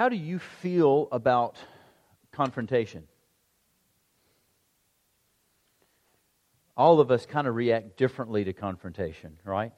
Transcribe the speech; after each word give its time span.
how 0.00 0.08
do 0.08 0.16
you 0.16 0.38
feel 0.38 1.08
about 1.12 1.56
confrontation? 2.32 3.06
All 6.74 7.00
of 7.00 7.10
us 7.10 7.26
kind 7.26 7.46
of 7.46 7.54
react 7.54 7.98
differently 7.98 8.44
to 8.44 8.54
confrontation, 8.54 9.36
right? 9.44 9.72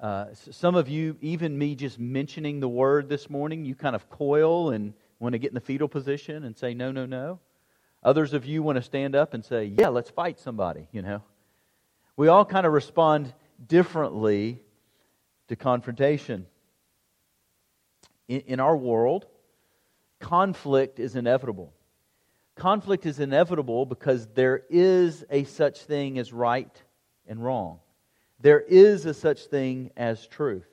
Uh, 0.00 0.26
some 0.52 0.76
of 0.76 0.88
you, 0.88 1.16
even 1.20 1.58
me 1.58 1.74
just 1.74 1.98
mentioning 1.98 2.60
the 2.60 2.68
word 2.68 3.08
this 3.08 3.28
morning, 3.28 3.64
you 3.64 3.74
kind 3.74 3.96
of 3.96 4.08
coil 4.08 4.70
and 4.70 4.94
want 5.18 5.32
to 5.32 5.40
get 5.40 5.50
in 5.50 5.56
the 5.56 5.60
fetal 5.60 5.88
position 5.88 6.44
and 6.44 6.56
say, 6.56 6.72
no, 6.72 6.92
no, 6.92 7.04
no. 7.04 7.40
Others 8.04 8.34
of 8.34 8.46
you 8.46 8.62
want 8.62 8.76
to 8.76 8.82
stand 8.82 9.16
up 9.16 9.34
and 9.34 9.44
say, 9.44 9.64
yeah, 9.64 9.88
let's 9.88 10.10
fight 10.10 10.38
somebody, 10.38 10.86
you 10.92 11.02
know. 11.02 11.24
We 12.16 12.28
all 12.28 12.44
kind 12.44 12.64
of 12.64 12.72
respond 12.72 13.34
differently 13.66 14.62
to 15.48 15.56
confrontation. 15.56 16.46
In, 18.28 18.40
in 18.40 18.60
our 18.60 18.76
world, 18.76 19.26
conflict 20.20 21.00
is 21.00 21.16
inevitable. 21.16 21.72
Conflict 22.54 23.06
is 23.06 23.20
inevitable 23.20 23.86
because 23.86 24.26
there 24.28 24.62
is 24.68 25.24
a 25.30 25.44
such 25.44 25.82
thing 25.82 26.18
as 26.18 26.32
right 26.32 26.82
and 27.26 27.42
wrong. 27.42 27.78
There 28.40 28.60
is 28.60 29.06
a 29.06 29.14
such 29.14 29.46
thing 29.46 29.90
as 29.96 30.26
truth. 30.26 30.66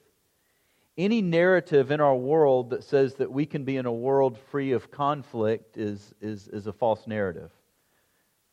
Any 0.97 1.21
narrative 1.21 1.91
in 1.91 1.99
our 1.99 2.15
world 2.15 2.69
that 2.69 2.83
says 2.83 3.15
that 3.15 3.31
we 3.31 3.45
can 3.45 3.65
be 3.65 3.77
in 3.77 3.85
a 3.85 3.91
world 3.91 4.37
free 4.49 4.71
of 4.71 4.91
conflict 4.91 5.77
is, 5.77 6.13
is, 6.21 6.47
is 6.47 6.67
a 6.67 6.73
false 6.73 7.05
narrative. 7.05 7.51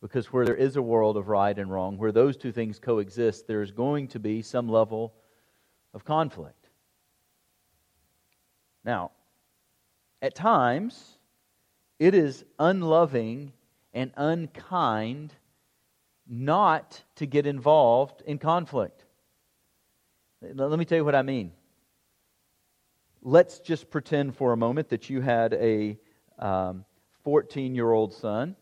Because 0.01 0.33
where 0.33 0.45
there 0.45 0.55
is 0.55 0.75
a 0.75 0.81
world 0.81 1.15
of 1.15 1.29
right 1.29 1.57
and 1.57 1.71
wrong, 1.71 1.97
where 1.97 2.11
those 2.11 2.35
two 2.35 2.51
things 2.51 2.79
coexist, 2.79 3.47
there 3.47 3.61
is 3.61 3.71
going 3.71 4.09
to 4.09 4.19
be 4.19 4.41
some 4.41 4.67
level 4.67 5.13
of 5.93 6.03
conflict. 6.03 6.62
Now, 8.83 9.11
at 10.21 10.35
times, 10.35 11.17
it 11.99 12.13
is 12.13 12.43
unloving 12.59 13.53
and 13.93 14.11
unkind 14.15 15.33
not 16.27 17.03
to 17.15 17.25
get 17.25 17.45
involved 17.45 18.21
in 18.25 18.37
conflict. 18.37 19.05
Let 20.41 20.77
me 20.77 20.85
tell 20.85 20.97
you 20.97 21.05
what 21.05 21.15
I 21.15 21.21
mean. 21.21 21.51
Let's 23.21 23.59
just 23.59 23.89
pretend 23.89 24.35
for 24.35 24.51
a 24.51 24.57
moment 24.57 24.89
that 24.89 25.09
you 25.09 25.21
had 25.21 25.53
a 25.53 25.97
14 27.23 27.71
um, 27.71 27.75
year 27.75 27.91
old 27.91 28.13
son 28.13 28.55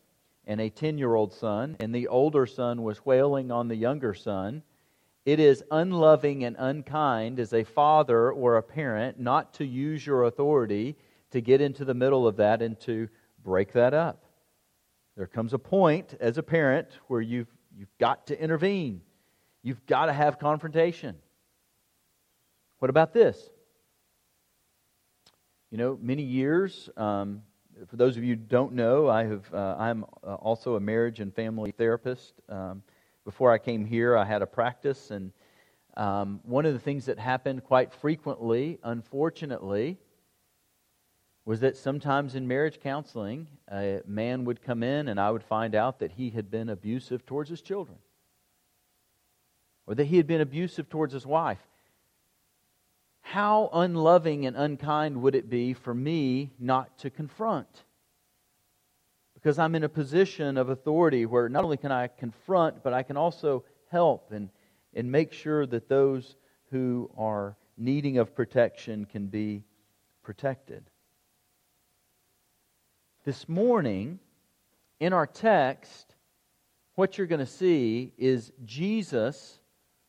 and 0.46 0.62
a 0.62 0.70
10 0.70 0.98
year 0.98 1.16
old 1.16 1.34
son, 1.34 1.78
and 1.80 1.94
the 1.94 2.08
older 2.08 2.46
son 2.46 2.84
was 2.84 3.06
wailing 3.06 3.52
on 3.52 3.68
the 3.68 3.76
younger 3.76 4.14
son. 4.14 4.64
It 5.26 5.40
is 5.40 5.64
unloving 5.70 6.44
and 6.44 6.56
unkind 6.58 7.40
as 7.40 7.54
a 7.54 7.64
father 7.64 8.32
or 8.32 8.58
a 8.58 8.64
parent 8.64 9.20
not 9.20 9.54
to 9.56 9.66
use 9.66 10.06
your 10.06 10.24
authority 10.24 10.96
to 11.30 11.42
get 11.42 11.62
into 11.62 11.86
the 11.86 11.94
middle 11.94 12.28
of 12.28 12.38
that 12.38 12.62
and 12.62 12.80
to 12.82 13.08
break 13.44 13.74
that 13.74 13.94
up. 13.94 14.26
There 15.16 15.28
comes 15.28 15.54
a 15.54 15.60
point 15.60 16.16
as 16.20 16.38
a 16.38 16.44
parent 16.44 16.88
where 17.08 17.22
you've, 17.22 17.54
you've 17.78 17.96
got 18.00 18.28
to 18.28 18.42
intervene, 18.42 19.02
you've 19.62 19.86
got 19.86 20.08
to 20.08 20.14
have 20.14 20.40
confrontation. 20.40 21.16
What 22.80 22.90
about 22.90 23.14
this? 23.14 23.50
You 25.70 25.78
know, 25.78 26.00
many 26.02 26.24
years, 26.24 26.90
um, 26.98 27.44
for 27.88 27.96
those 27.96 28.18
of 28.18 28.24
you 28.24 28.36
who 28.36 28.42
don't 28.42 28.74
know, 28.74 29.08
I 29.08 29.26
have, 29.26 29.54
uh, 29.54 29.76
I'm 29.78 30.04
uh, 30.24 30.34
also 30.36 30.76
a 30.76 30.80
marriage 30.80 31.20
and 31.20 31.34
family 31.34 31.72
therapist. 31.72 32.34
Um, 32.50 32.82
before 33.24 33.52
I 33.52 33.58
came 33.58 33.86
here, 33.86 34.18
I 34.18 34.26
had 34.26 34.42
a 34.42 34.48
practice, 34.48 35.12
and 35.12 35.32
um, 35.98 36.40
one 36.44 36.66
of 36.66 36.74
the 36.74 36.80
things 36.80 37.06
that 37.06 37.20
happened 37.20 37.64
quite 37.64 37.94
frequently, 37.94 38.80
unfortunately, 38.84 39.98
was 41.46 41.60
that 41.62 41.76
sometimes 41.76 42.36
in 42.36 42.48
marriage 42.48 42.80
counseling, 42.80 43.48
a 43.72 44.02
man 44.06 44.46
would 44.46 44.62
come 44.62 44.84
in 44.84 45.08
and 45.08 45.20
I 45.20 45.32
would 45.32 45.44
find 45.44 45.74
out 45.76 46.00
that 46.00 46.12
he 46.12 46.30
had 46.30 46.52
been 46.52 46.70
abusive 46.70 47.26
towards 47.26 47.50
his 47.50 47.62
children, 47.62 47.98
or 49.88 49.96
that 49.96 50.06
he 50.06 50.18
had 50.18 50.28
been 50.28 50.42
abusive 50.42 50.90
towards 50.90 51.14
his 51.14 51.26
wife 51.26 51.60
how 53.32 53.70
unloving 53.72 54.46
and 54.46 54.58
unkind 54.58 55.22
would 55.22 55.36
it 55.36 55.50
be 55.50 55.74
for 55.74 55.94
me 55.94 56.52
not 56.60 56.98
to 56.98 57.10
confront? 57.10 57.86
Because 59.42 59.58
I'm 59.58 59.74
in 59.74 59.84
a 59.84 59.90
position 59.90 60.58
of 60.58 60.70
authority 60.70 61.26
where 61.26 61.50
not 61.50 61.64
only 61.64 61.78
can 61.78 61.92
I 61.92 62.08
confront, 62.08 62.84
but 62.84 62.94
I 62.94 63.02
can 63.02 63.18
also 63.18 63.64
help 63.90 64.32
and, 64.32 64.50
and 64.94 65.12
make 65.12 65.34
sure 65.34 65.66
that 65.66 65.90
those 65.90 66.36
who 66.70 67.10
are 67.18 67.58
needing 67.78 68.20
of 68.20 68.36
protection 68.36 69.06
can 69.06 69.28
be 69.28 69.64
protected. 70.22 70.84
This 73.26 73.50
morning, 73.50 74.20
in 75.00 75.14
our 75.14 75.28
text, 75.28 76.16
what 76.96 77.18
you're 77.18 77.28
going 77.28 77.40
to 77.40 77.46
see 77.46 78.14
is 78.18 78.52
Jesus 78.64 79.60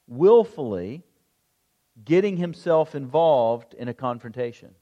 willfully 0.06 1.04
getting 2.04 2.36
himself 2.36 2.94
involved 2.94 3.74
in 3.74 3.88
a 3.88 3.94
confrontation. 3.94 4.74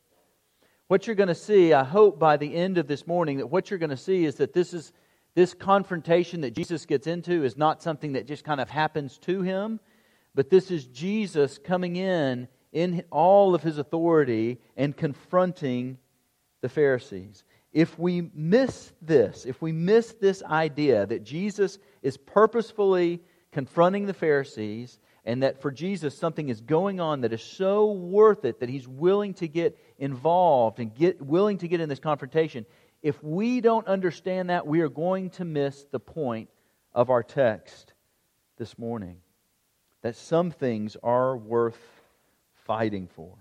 What 0.90 1.06
you're 1.06 1.14
going 1.14 1.28
to 1.28 1.36
see, 1.36 1.72
I 1.72 1.84
hope 1.84 2.18
by 2.18 2.36
the 2.36 2.52
end 2.52 2.76
of 2.76 2.88
this 2.88 3.06
morning, 3.06 3.36
that 3.36 3.46
what 3.46 3.70
you're 3.70 3.78
going 3.78 3.90
to 3.90 3.96
see 3.96 4.24
is 4.24 4.34
that 4.38 4.52
this 4.52 4.74
is 4.74 4.92
this 5.36 5.54
confrontation 5.54 6.40
that 6.40 6.52
Jesus 6.52 6.84
gets 6.84 7.06
into 7.06 7.44
is 7.44 7.56
not 7.56 7.80
something 7.80 8.14
that 8.14 8.26
just 8.26 8.42
kind 8.42 8.60
of 8.60 8.68
happens 8.68 9.16
to 9.18 9.42
him, 9.42 9.78
but 10.34 10.50
this 10.50 10.72
is 10.72 10.86
Jesus 10.86 11.58
coming 11.58 11.94
in 11.94 12.48
in 12.72 13.04
all 13.12 13.54
of 13.54 13.62
his 13.62 13.78
authority 13.78 14.58
and 14.76 14.96
confronting 14.96 15.96
the 16.60 16.68
Pharisees. 16.68 17.44
If 17.72 17.96
we 17.96 18.28
miss 18.34 18.92
this, 19.00 19.46
if 19.46 19.62
we 19.62 19.70
miss 19.70 20.14
this 20.14 20.42
idea 20.42 21.06
that 21.06 21.22
Jesus 21.22 21.78
is 22.02 22.16
purposefully 22.16 23.20
confronting 23.52 24.06
the 24.06 24.12
Pharisees 24.12 24.98
and 25.24 25.42
that 25.42 25.60
for 25.60 25.70
Jesus 25.70 26.16
something 26.16 26.48
is 26.48 26.60
going 26.60 27.00
on 27.00 27.22
that 27.22 27.32
is 27.32 27.42
so 27.42 27.92
worth 27.92 28.44
it 28.44 28.60
that 28.60 28.68
he's 28.68 28.88
willing 28.88 29.34
to 29.34 29.48
get 29.48 29.78
involved 29.98 30.78
and 30.78 30.94
get 30.94 31.20
willing 31.20 31.58
to 31.58 31.68
get 31.68 31.80
in 31.80 31.88
this 31.88 32.00
confrontation. 32.00 32.64
If 33.02 33.22
we 33.22 33.60
don't 33.60 33.86
understand 33.86 34.50
that, 34.50 34.66
we 34.66 34.80
are 34.80 34.88
going 34.88 35.30
to 35.30 35.44
miss 35.44 35.84
the 35.90 36.00
point 36.00 36.48
of 36.94 37.10
our 37.10 37.22
text 37.22 37.92
this 38.56 38.78
morning. 38.78 39.18
That 40.02 40.16
some 40.16 40.50
things 40.50 40.96
are 41.02 41.36
worth 41.36 41.80
fighting 42.66 43.08
for. 43.08 43.36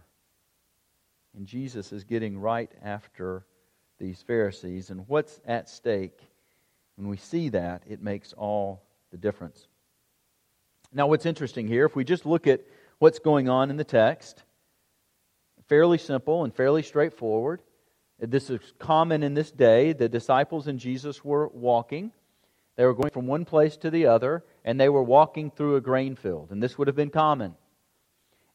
And 1.35 1.47
Jesus 1.47 1.93
is 1.93 2.03
getting 2.03 2.37
right 2.37 2.71
after 2.83 3.45
these 3.97 4.21
Pharisees. 4.21 4.89
And 4.89 5.07
what's 5.07 5.39
at 5.45 5.69
stake? 5.69 6.19
When 6.95 7.07
we 7.07 7.15
see 7.15 7.47
that, 7.49 7.83
it 7.87 8.01
makes 8.01 8.33
all 8.33 8.83
the 9.11 9.17
difference. 9.17 9.68
Now, 10.91 11.07
what's 11.07 11.25
interesting 11.25 11.67
here, 11.67 11.85
if 11.85 11.95
we 11.95 12.03
just 12.03 12.25
look 12.25 12.47
at 12.47 12.61
what's 12.97 13.19
going 13.19 13.47
on 13.47 13.69
in 13.69 13.77
the 13.77 13.83
text, 13.83 14.43
fairly 15.67 15.99
simple 15.99 16.43
and 16.43 16.53
fairly 16.53 16.81
straightforward. 16.81 17.61
This 18.19 18.49
is 18.49 18.59
common 18.79 19.23
in 19.23 19.35
this 19.35 19.51
day. 19.51 19.93
The 19.93 20.09
disciples 20.09 20.67
and 20.67 20.79
Jesus 20.79 21.23
were 21.23 21.47
walking. 21.49 22.11
They 22.75 22.85
were 22.85 22.95
going 22.95 23.11
from 23.11 23.27
one 23.27 23.45
place 23.45 23.77
to 23.77 23.91
the 23.91 24.07
other, 24.07 24.43
and 24.65 24.79
they 24.79 24.89
were 24.89 25.03
walking 25.03 25.51
through 25.51 25.75
a 25.75 25.81
grain 25.81 26.15
field. 26.15 26.49
And 26.51 26.61
this 26.61 26.77
would 26.77 26.87
have 26.87 26.95
been 26.95 27.11
common. 27.11 27.55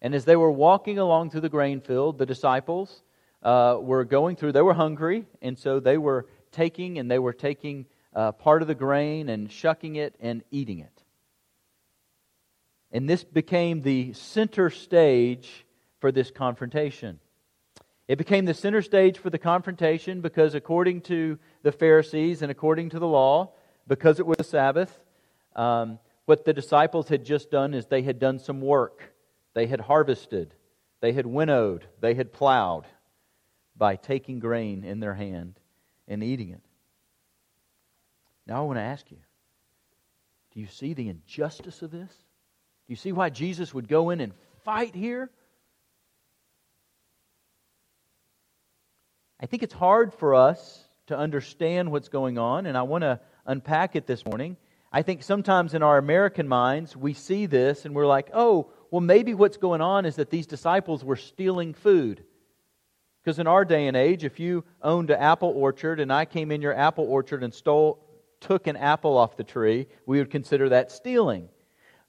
And 0.02 0.14
as 0.14 0.24
they 0.24 0.36
were 0.36 0.50
walking 0.50 0.98
along 0.98 1.30
through 1.30 1.42
the 1.42 1.48
grain 1.48 1.80
field, 1.80 2.18
the 2.18 2.26
disciples 2.26 3.02
uh, 3.42 3.78
were 3.80 4.04
going 4.04 4.36
through, 4.36 4.52
they 4.52 4.62
were 4.62 4.74
hungry, 4.74 5.24
and 5.40 5.58
so 5.58 5.80
they 5.80 5.98
were 5.98 6.26
taking 6.52 6.98
and 6.98 7.10
they 7.10 7.18
were 7.18 7.32
taking 7.32 7.86
uh, 8.14 8.32
part 8.32 8.60
of 8.60 8.68
the 8.68 8.74
grain 8.74 9.28
and 9.28 9.50
shucking 9.50 9.96
it 9.96 10.14
and 10.20 10.42
eating 10.50 10.80
it. 10.80 10.93
And 12.94 13.08
this 13.08 13.24
became 13.24 13.82
the 13.82 14.12
center 14.12 14.70
stage 14.70 15.66
for 15.98 16.12
this 16.12 16.30
confrontation. 16.30 17.18
It 18.06 18.18
became 18.18 18.44
the 18.44 18.54
center 18.54 18.82
stage 18.82 19.18
for 19.18 19.30
the 19.30 19.38
confrontation 19.38 20.20
because, 20.20 20.54
according 20.54 21.00
to 21.02 21.40
the 21.62 21.72
Pharisees 21.72 22.40
and 22.40 22.52
according 22.52 22.90
to 22.90 23.00
the 23.00 23.08
law, 23.08 23.52
because 23.88 24.20
it 24.20 24.26
was 24.26 24.36
the 24.36 24.44
Sabbath, 24.44 24.96
um, 25.56 25.98
what 26.26 26.44
the 26.44 26.52
disciples 26.52 27.08
had 27.08 27.24
just 27.24 27.50
done 27.50 27.74
is 27.74 27.86
they 27.86 28.02
had 28.02 28.20
done 28.20 28.38
some 28.38 28.60
work. 28.60 29.12
They 29.54 29.66
had 29.66 29.80
harvested, 29.80 30.54
they 31.00 31.12
had 31.12 31.26
winnowed, 31.26 31.86
they 32.00 32.14
had 32.14 32.32
plowed 32.32 32.86
by 33.76 33.96
taking 33.96 34.38
grain 34.38 34.84
in 34.84 35.00
their 35.00 35.14
hand 35.14 35.58
and 36.06 36.22
eating 36.22 36.50
it. 36.50 36.62
Now, 38.46 38.58
I 38.62 38.66
want 38.66 38.78
to 38.78 38.82
ask 38.82 39.10
you 39.10 39.18
do 40.52 40.60
you 40.60 40.68
see 40.68 40.94
the 40.94 41.08
injustice 41.08 41.82
of 41.82 41.90
this? 41.90 42.12
Do 42.86 42.92
you 42.92 42.96
see 42.96 43.12
why 43.12 43.30
Jesus 43.30 43.72
would 43.72 43.88
go 43.88 44.10
in 44.10 44.20
and 44.20 44.32
fight 44.64 44.94
here? 44.94 45.30
I 49.40 49.46
think 49.46 49.62
it's 49.62 49.74
hard 49.74 50.12
for 50.14 50.34
us 50.34 50.84
to 51.06 51.16
understand 51.16 51.90
what's 51.90 52.08
going 52.08 52.38
on, 52.38 52.66
and 52.66 52.76
I 52.76 52.82
want 52.82 53.02
to 53.02 53.20
unpack 53.46 53.96
it 53.96 54.06
this 54.06 54.24
morning. 54.24 54.56
I 54.92 55.02
think 55.02 55.22
sometimes 55.22 55.74
in 55.74 55.82
our 55.82 55.98
American 55.98 56.46
minds, 56.46 56.96
we 56.96 57.14
see 57.14 57.46
this 57.46 57.84
and 57.84 57.94
we're 57.94 58.06
like, 58.06 58.30
oh, 58.32 58.70
well, 58.90 59.00
maybe 59.00 59.34
what's 59.34 59.56
going 59.56 59.80
on 59.80 60.06
is 60.06 60.16
that 60.16 60.30
these 60.30 60.46
disciples 60.46 61.04
were 61.04 61.16
stealing 61.16 61.74
food. 61.74 62.22
Because 63.22 63.38
in 63.38 63.46
our 63.46 63.64
day 63.64 63.88
and 63.88 63.96
age, 63.96 64.22
if 64.22 64.38
you 64.38 64.64
owned 64.82 65.10
an 65.10 65.18
apple 65.18 65.50
orchard 65.50 65.98
and 65.98 66.12
I 66.12 66.26
came 66.26 66.52
in 66.52 66.62
your 66.62 66.74
apple 66.74 67.06
orchard 67.06 67.42
and 67.42 67.52
stole, 67.52 68.06
took 68.40 68.66
an 68.66 68.76
apple 68.76 69.16
off 69.16 69.36
the 69.36 69.42
tree, 69.44 69.88
we 70.06 70.18
would 70.18 70.30
consider 70.30 70.68
that 70.68 70.92
stealing. 70.92 71.48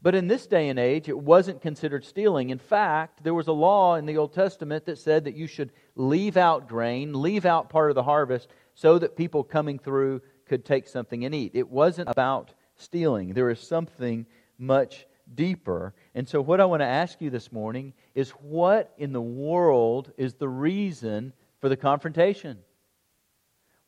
But 0.01 0.15
in 0.15 0.27
this 0.27 0.45
day 0.45 0.69
and 0.69 0.77
age, 0.77 1.09
it 1.09 1.18
wasn't 1.18 1.62
considered 1.62 2.06
stealing. 2.06 2.50
In 2.51 2.59
fact, 2.59 3.24
there 3.24 3.33
was 3.33 3.47
a 3.47 3.53
law 3.53 3.95
in 3.95 4.06
the 4.06 4.18
Old 4.18 4.33
Testament 4.33 4.86
that 4.86 5.00
said 5.00 5.24
that 5.24 5.36
you 5.36 5.47
should 5.47 5.71
leave 5.95 6.38
out 6.38 6.68
grain, 6.68 7.19
leave 7.19 7.45
out 7.45 7.69
part 7.69 7.89
of 7.89 7.95
the 7.95 8.03
harvest, 8.03 8.50
so 8.75 9.00
that 9.00 9.15
people 9.15 9.44
coming 9.44 9.80
through 9.80 10.21
could 10.45 10.63
take 10.63 10.88
something 10.88 11.25
and 11.25 11.33
eat. 11.33 11.51
It 11.56 11.69
wasn't 11.69 12.09
about 12.09 12.53
stealing, 12.75 13.33
there 13.33 13.50
is 13.50 13.59
something 13.59 14.25
much 14.57 15.07
deeper. 15.33 15.94
And 16.13 16.27
so, 16.27 16.41
what 16.41 16.62
I 16.62 16.65
want 16.65 16.81
to 16.81 16.86
ask 16.86 17.19
you 17.21 17.30
this 17.30 17.51
morning 17.51 17.94
is 18.13 18.30
what 18.31 18.94
in 18.98 19.12
the 19.12 19.21
world 19.21 20.12
is 20.18 20.36
the 20.36 20.50
reason 20.50 21.33
for 21.62 21.69
the 21.69 21.77
confrontation? 21.77 22.59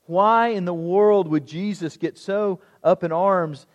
Why 0.06 0.50
in 0.50 0.65
the 0.65 0.74
world 0.74 1.27
would 1.27 1.45
Jesus 1.45 1.98
get 1.98 2.18
so 2.18 2.62
up 2.83 3.03
in 3.03 3.12
arms 3.12 3.68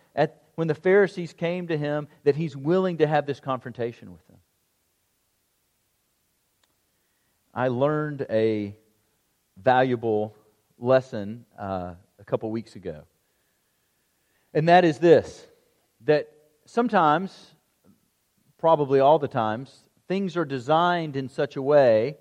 when 0.55 0.67
the 0.67 0.75
Pharisees 0.75 1.33
came 1.33 1.67
to 1.67 1.77
him 1.77 2.07
that 2.23 2.35
he's 2.35 2.55
willing 2.55 2.97
to 2.97 3.07
have 3.07 3.25
this 3.25 3.39
confrontation 3.39 4.11
with 4.11 4.25
them. 4.27 4.37
I 7.53 7.67
learned 7.67 8.25
a 8.29 8.75
valuable 9.57 10.35
lesson 10.79 11.45
uh, 11.57 11.93
a 12.19 12.23
couple 12.25 12.49
weeks 12.51 12.75
ago. 12.75 13.03
And 14.53 14.69
that 14.69 14.85
is 14.85 14.99
this 14.99 15.47
that 16.05 16.27
sometimes, 16.65 17.55
probably 18.57 18.99
all 18.99 19.17
the 19.17 19.27
times, 19.27 19.85
things 20.07 20.35
are 20.35 20.45
designed 20.45 21.15
in 21.15 21.29
such 21.29 21.55
a 21.55 21.61
way 21.61 22.17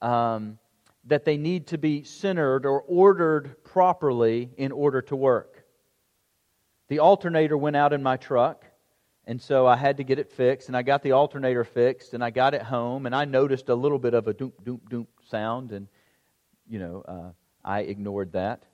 um, 0.00 0.58
that 1.04 1.24
they 1.24 1.36
need 1.36 1.66
to 1.68 1.78
be 1.78 2.04
centered 2.04 2.64
or 2.64 2.80
ordered 2.82 3.62
properly 3.64 4.50
in 4.56 4.72
order 4.72 5.02
to 5.02 5.16
work 5.16 5.51
the 6.92 6.98
alternator 6.98 7.56
went 7.56 7.74
out 7.74 7.94
in 7.94 8.02
my 8.02 8.18
truck, 8.18 8.66
and 9.24 9.40
so 9.40 9.66
I 9.66 9.76
had 9.76 9.96
to 9.96 10.04
get 10.04 10.18
it 10.18 10.30
fixed. 10.30 10.68
And 10.68 10.76
I 10.76 10.82
got 10.82 11.02
the 11.02 11.12
alternator 11.12 11.64
fixed, 11.64 12.12
and 12.12 12.22
I 12.22 12.28
got 12.28 12.52
it 12.52 12.60
home, 12.60 13.06
and 13.06 13.14
I 13.14 13.24
noticed 13.24 13.70
a 13.70 13.74
little 13.74 13.98
bit 13.98 14.12
of 14.12 14.28
a 14.28 14.34
doom, 14.34 14.52
doom, 14.62 14.78
doom 14.90 15.06
sound, 15.30 15.72
and, 15.72 15.88
you 16.68 16.78
know, 16.78 17.02
uh, 17.08 17.30
I 17.64 17.80
ignored 17.80 18.32
that. 18.32 18.64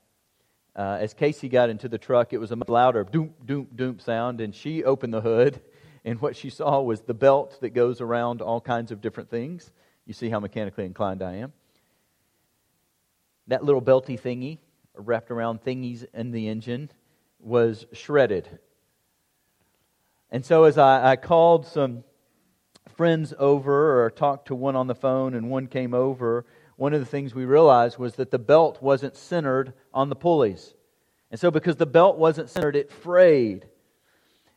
Uh, 0.75 0.99
as 1.01 1.15
Casey 1.15 1.49
got 1.49 1.71
into 1.71 1.89
the 1.89 1.97
truck, 1.97 2.33
it 2.33 2.39
was 2.39 2.51
a 2.51 2.57
much 2.57 2.69
louder 2.69 3.05
doom, 3.05 3.35
doom, 3.45 3.69
doom 3.73 4.01
sound, 4.01 4.41
and 4.41 4.53
she 4.53 4.83
opened 4.83 5.15
the 5.15 5.21
hood, 5.21 5.61
and 6.05 6.21
what 6.21 6.35
she 6.35 6.51
saw 6.51 6.81
was 6.81 7.03
the 7.03 7.15
belt 7.15 7.61
that 7.61 7.71
goes 7.71 8.01
around 8.01 8.43
all 8.43 8.61
kinds 8.61 8.91
of 8.91 9.01
different 9.01 9.31
things. 9.31 9.71
You 10.07 10.13
see 10.13 10.29
how 10.29 10.41
mechanically 10.41 10.87
inclined 10.87 11.23
I 11.23 11.35
am. 11.35 11.53
That 13.47 13.63
little 13.63 13.81
belty 13.81 14.21
thingy 14.21 14.59
wrapped 14.97 15.31
around 15.31 15.63
thingies 15.63 16.05
in 16.13 16.33
the 16.33 16.49
engine 16.49 16.91
was 17.41 17.87
shredded. 17.93 18.59
And 20.31 20.45
so, 20.45 20.65
as 20.65 20.77
I, 20.77 21.13
I, 21.13 21.17
called 21.17 21.67
some 21.67 22.05
friends 22.97 23.33
over 23.39 24.03
or 24.03 24.11
talked 24.11 24.49
to 24.49 24.55
one 24.55 24.77
on 24.77 24.87
the 24.87 24.95
phone 24.95 25.35
and 25.35 25.51
one 25.51 25.67
came 25.67 25.95
over, 25.95 26.45
one 26.77 26.93
of 26.93 27.01
the 27.01 27.07
things 27.07 27.35
we 27.35 27.45
realized 27.45 27.99
was 27.99 28.17
that 28.17 28.31
the 28.31 28.39
belt 28.39 28.83
wasn't 28.83 29.17
centered 29.17 29.73
on 29.95 30.11
the 30.11 30.17
pulleys. 30.17 30.75
And 31.31 31.41
so, 31.41 31.51
because 31.51 31.77
the 31.77 31.87
belt 31.87 32.19
wasn't 32.19 32.51
centered, 32.51 32.77
it 32.77 32.91
frayed. 32.91 33.67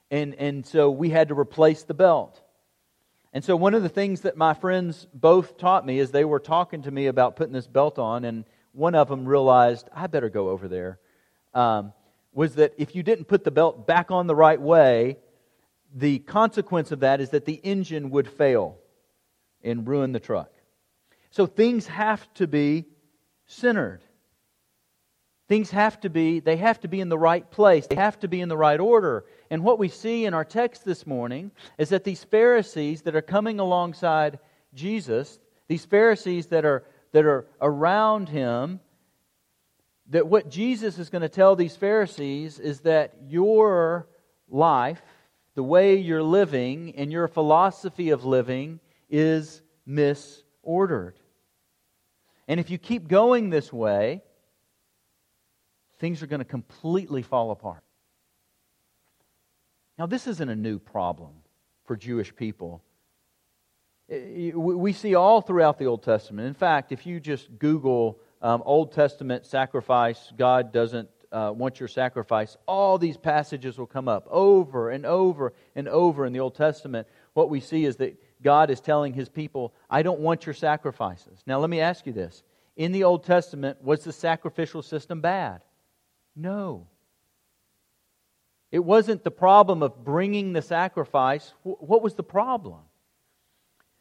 And, 0.10 0.36
and 0.36 0.66
so, 0.66 0.92
we 0.92 1.10
had 1.10 1.30
to 1.30 1.40
replace 1.40 1.84
the 1.84 1.94
belt. 1.94 2.42
And 3.34 3.44
so, 3.46 3.56
one 3.56 3.74
of 3.74 3.82
the 3.82 3.90
things 3.90 4.22
that 4.22 4.36
my 4.36 4.54
friends 4.54 5.08
both 5.14 5.58
taught 5.58 5.86
me 5.86 6.00
is 6.00 6.12
they 6.12 6.26
were 6.26 6.40
talking 6.40 6.82
to 6.82 6.92
me 6.92 7.08
about 7.08 7.38
putting 7.38 7.54
this 7.54 7.68
belt 7.68 7.98
on, 7.98 8.26
and 8.26 8.44
one 8.74 8.94
of 8.94 9.08
them 9.08 9.26
realized, 9.26 9.88
I 9.94 10.08
better 10.08 10.30
go 10.30 10.50
over 10.50 10.68
there. 10.68 11.00
Um, 11.54 11.94
was 12.34 12.56
that 12.56 12.74
if 12.78 12.96
you 12.96 13.04
didn't 13.04 13.26
put 13.26 13.44
the 13.44 13.52
belt 13.52 13.86
back 13.86 14.12
on 14.12 14.28
the 14.28 14.36
right 14.36 14.60
way, 14.60 15.18
the 15.94 16.20
consequence 16.20 16.92
of 16.92 17.02
that 17.02 17.20
is 17.20 17.32
that 17.32 17.46
the 17.46 17.60
engine 17.64 18.10
would 18.12 18.28
fail 18.28 18.78
and 19.64 19.88
ruin 19.88 20.12
the 20.12 20.20
truck. 20.20 20.52
So 21.32 21.46
things 21.46 21.88
have 21.88 22.34
to 22.36 22.48
be 22.48 22.86
centered. 23.46 24.02
Things 25.48 25.72
have 25.72 26.00
to 26.02 26.10
be, 26.10 26.40
they 26.40 26.56
have 26.56 26.80
to 26.82 26.88
be 26.88 27.02
in 27.02 27.10
the 27.10 27.18
right 27.18 27.50
place. 27.52 27.86
They 27.88 27.98
have 27.98 28.18
to 28.20 28.30
be 28.30 28.40
in 28.40 28.48
the 28.48 28.56
right 28.56 28.80
order. 28.80 29.26
And 29.50 29.64
what 29.64 29.80
we 29.80 29.90
see 29.90 30.26
in 30.26 30.34
our 30.34 30.46
text 30.46 30.86
this 30.86 31.06
morning 31.06 31.52
is 31.78 31.90
that 31.90 32.06
these 32.06 32.24
Pharisees 32.24 33.02
that 33.02 33.18
are 33.18 33.22
coming 33.22 33.60
alongside 33.60 34.40
Jesus, 34.74 35.40
these 35.68 35.84
Pharisees 35.84 36.48
that 36.48 36.64
are, 36.64 36.86
that 37.12 37.26
are 37.26 37.48
around 37.60 38.30
him, 38.30 38.80
that 40.10 40.28
what 40.28 40.50
Jesus 40.50 41.00
is 41.00 41.10
going 41.10 41.22
to 41.22 41.30
tell 41.30 41.56
these 41.56 41.76
Pharisees 41.76 42.60
is 42.60 42.82
that 42.82 43.14
your 43.28 44.08
life, 44.50 45.02
the 45.56 45.64
way 45.64 45.96
you're 45.96 46.24
living, 46.24 46.94
and 46.96 47.12
your 47.12 47.28
philosophy 47.28 48.10
of 48.10 48.26
living 48.26 48.80
is 49.10 49.62
misordered. 49.88 51.14
And 52.48 52.60
if 52.60 52.70
you 52.70 52.78
keep 52.78 53.08
going 53.08 53.50
this 53.50 53.72
way, 53.72 54.22
things 56.00 56.22
are 56.22 56.28
going 56.28 56.40
to 56.40 56.46
completely 56.46 57.22
fall 57.22 57.52
apart. 57.52 57.84
Now, 59.98 60.08
this 60.08 60.28
isn't 60.28 60.50
a 60.50 60.56
new 60.56 60.80
problem 60.80 61.32
for 61.86 61.96
Jewish 61.96 62.36
people. 62.36 62.82
We 64.10 64.92
see 64.94 65.16
all 65.16 65.42
throughout 65.42 65.78
the 65.78 65.86
Old 65.86 66.04
Testament. 66.04 66.48
In 66.48 66.54
fact, 66.54 66.92
if 66.92 67.06
you 67.06 67.20
just 67.20 67.58
Google 67.60 68.20
um, 68.42 68.64
Old 68.66 68.94
Testament 68.94 69.46
sacrifice, 69.46 70.32
God 70.38 70.72
doesn't 70.72 71.10
uh, 71.32 71.54
want 71.56 71.80
your 71.80 71.88
sacrifice. 71.88 72.58
All 72.68 72.98
these 72.98 73.18
passages 73.18 73.78
will 73.78 73.88
come 73.88 74.08
up 74.08 74.28
over 74.30 74.90
and 74.90 75.06
over 75.06 75.54
and 75.76 75.88
over 75.88 76.26
in 76.26 76.34
the 76.34 76.40
Old 76.40 76.56
Testament. 76.56 77.08
What 77.34 77.50
we 77.50 77.60
see 77.60 77.86
is 77.86 77.98
that 77.98 78.22
God 78.42 78.70
is 78.70 78.82
telling 78.82 79.14
his 79.14 79.30
people, 79.30 79.74
I 79.90 80.02
don't 80.02 80.20
want 80.20 80.46
your 80.46 80.54
sacrifices. 80.54 81.42
Now, 81.46 81.60
let 81.60 81.70
me 81.70 81.80
ask 81.80 82.06
you 82.06 82.14
this. 82.14 82.44
In 82.76 82.92
the 82.92 83.04
Old 83.04 83.24
Testament, 83.24 83.84
was 83.84 84.04
the 84.04 84.14
sacrificial 84.14 84.82
system 84.82 85.22
bad? 85.22 85.62
No. 86.36 86.88
It 88.72 88.84
wasn't 88.84 89.24
the 89.24 89.32
problem 89.32 89.84
of 89.84 90.04
bringing 90.04 90.54
the 90.54 90.62
sacrifice. 90.62 91.54
What 91.64 92.02
was 92.02 92.16
the 92.16 92.24
problem? 92.24 92.80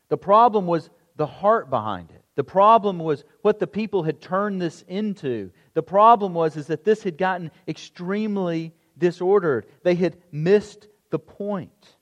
The 0.08 0.16
problem 0.16 0.66
was 0.66 0.90
the 1.20 1.26
heart 1.26 1.68
behind 1.68 2.10
it. 2.12 2.24
The 2.36 2.44
problem 2.44 2.98
was 2.98 3.24
what 3.42 3.58
the 3.58 3.66
people 3.66 4.04
had 4.04 4.22
turned 4.22 4.58
this 4.58 4.80
into. 4.88 5.50
The 5.74 5.82
problem 5.82 6.32
was 6.32 6.56
is 6.56 6.68
that 6.68 6.82
this 6.82 7.02
had 7.02 7.18
gotten 7.18 7.50
extremely 7.68 8.72
disordered. 8.96 9.66
They 9.82 9.96
had 9.96 10.16
missed 10.32 10.88
the 11.10 11.18
point. 11.18 11.96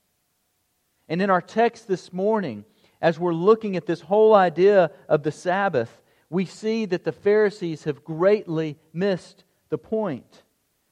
And 1.08 1.20
in 1.20 1.30
our 1.30 1.40
text 1.40 1.88
this 1.88 2.12
morning, 2.12 2.64
as 3.02 3.18
we're 3.18 3.34
looking 3.34 3.74
at 3.74 3.86
this 3.86 4.00
whole 4.00 4.36
idea 4.36 4.92
of 5.08 5.24
the 5.24 5.32
Sabbath, 5.32 6.00
we 6.30 6.44
see 6.44 6.84
that 6.84 7.02
the 7.02 7.10
Pharisees 7.10 7.82
have 7.82 8.04
greatly 8.04 8.78
missed 8.92 9.42
the 9.68 9.78
point. 9.78 10.44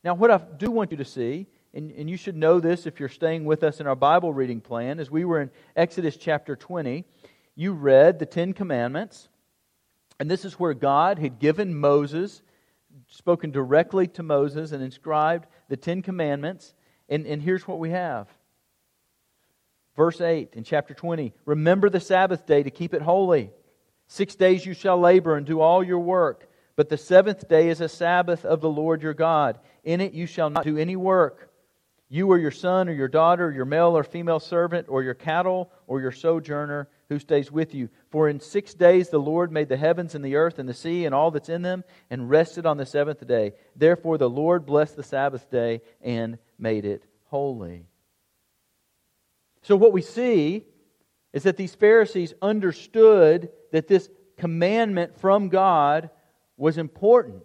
Now, 0.03 0.15
what 0.15 0.33
I 0.33 0.39
do 0.39 0.73
want 0.73 0.91
you 0.91 0.97
to 0.97 1.05
see, 1.05 1.47
and, 1.73 1.93
and 1.93 2.11
you 2.11 2.17
should 2.17 2.37
know 2.37 2.59
this 2.59 2.87
if 2.87 2.99
you're 2.99 3.09
staying 3.09 3.45
with 3.45 3.63
us 3.63 3.79
in 3.79 3.87
our 3.87 3.95
Bible 3.95 4.33
reading 4.33 4.61
plan, 4.61 4.99
as 4.99 5.13
we 5.13 5.25
were 5.25 5.43
in 5.43 5.51
Exodus 5.77 6.17
chapter 6.17 6.57
20, 6.57 7.05
you 7.57 7.73
read 7.73 8.19
the 8.19 8.27
Ten 8.27 8.53
Commandments, 8.53 9.29
and 10.21 10.31
this 10.31 10.45
is 10.45 10.61
where 10.61 10.75
God 10.75 11.19
had 11.19 11.39
given 11.39 11.75
Moses, 11.75 12.43
spoken 13.09 13.51
directly 13.51 14.07
to 14.09 14.23
Moses, 14.23 14.73
and 14.73 14.83
inscribed 14.83 15.47
the 15.69 15.77
Ten 15.77 16.03
Commandments. 16.03 16.75
And, 17.09 17.27
and 17.27 17.43
here's 17.43 17.67
what 17.67 17.79
we 17.79 17.91
have. 17.91 18.29
Verse 19.97 20.21
8 20.21 20.51
in 20.53 20.63
chapter 20.63 20.93
20 20.93 21.33
Remember 21.47 21.89
the 21.89 22.01
Sabbath 22.01 22.47
day 22.47 22.63
to 22.63 22.71
keep 22.71 22.93
it 22.93 23.03
holy. 23.03 23.51
Six 24.09 24.37
days 24.37 24.65
you 24.65 24.75
shall 24.75 25.01
labor 25.01 25.37
and 25.37 25.47
do 25.47 25.61
all 25.61 25.83
your 25.83 25.99
work, 25.99 26.49
but 26.77 26.89
the 26.89 26.99
seventh 26.99 27.49
day 27.49 27.71
is 27.71 27.81
a 27.81 27.89
Sabbath 27.89 28.45
of 28.45 28.61
the 28.61 28.69
Lord 28.69 29.03
your 29.03 29.15
God. 29.15 29.59
In 29.83 30.01
it 30.01 30.13
you 30.13 30.27
shall 30.27 30.51
not 30.51 30.65
do 30.65 30.77
any 30.77 30.95
work. 30.95 31.51
You 32.09 32.29
or 32.29 32.39
your 32.39 32.53
son 32.53 32.89
or 32.89 32.93
your 32.93 33.09
daughter, 33.09 33.51
your 33.51 33.65
male 33.65 33.97
or 33.97 34.05
female 34.05 34.39
servant, 34.39 34.87
or 34.89 35.03
your 35.03 35.15
cattle, 35.15 35.71
or 35.87 36.01
your 36.01 36.13
sojourner 36.13 36.89
who 37.09 37.19
stays 37.19 37.51
with 37.51 37.75
you. 37.75 37.89
For 38.11 38.29
in 38.29 38.39
six 38.41 38.75
days 38.75 39.09
the 39.09 39.19
Lord 39.19 39.51
made 39.51 39.69
the 39.69 39.77
heavens 39.77 40.15
and 40.15 40.25
the 40.25 40.37
earth 40.37 40.59
and 40.59 40.69
the 40.69 40.75
sea 40.75 41.05
and 41.05 41.15
all 41.15 41.31
that's 41.31 41.49
in 41.49 41.63
them, 41.63 41.83
and 42.09 42.31
rested 42.31 42.65
on 42.65 42.77
the 42.77 42.87
seventh 42.87 43.27
day. 43.27 43.55
Therefore 43.75 44.19
the 44.19 44.31
Lord 44.31 44.67
blessed 44.67 44.97
the 44.97 45.03
Sabbath 45.03 45.51
day 45.51 45.83
and 46.01 46.39
made 46.59 46.85
it 46.85 47.05
holy. 47.25 47.87
So 49.63 49.75
what 49.75 49.93
we 49.93 50.03
see 50.03 50.65
is 51.33 51.43
that 51.43 51.57
these 51.57 51.75
Pharisees 51.75 52.35
understood 52.41 53.51
that 53.73 53.89
this 53.89 54.09
commandment 54.37 55.19
from 55.21 55.49
God 55.49 56.11
was 56.57 56.79
important. 56.79 57.45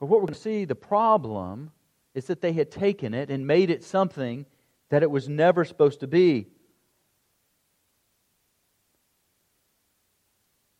But 0.00 0.06
what 0.06 0.20
we're 0.20 0.26
going 0.26 0.34
to 0.34 0.40
see, 0.40 0.64
the 0.64 0.74
problem 0.74 1.70
is 2.14 2.26
that 2.26 2.40
they 2.40 2.52
had 2.52 2.70
taken 2.70 3.12
it 3.12 3.30
and 3.30 3.46
made 3.46 3.70
it 3.70 3.82
something 3.84 4.46
that 4.90 5.02
it 5.02 5.10
was 5.10 5.28
never 5.28 5.64
supposed 5.64 6.00
to 6.00 6.06
be. 6.06 6.46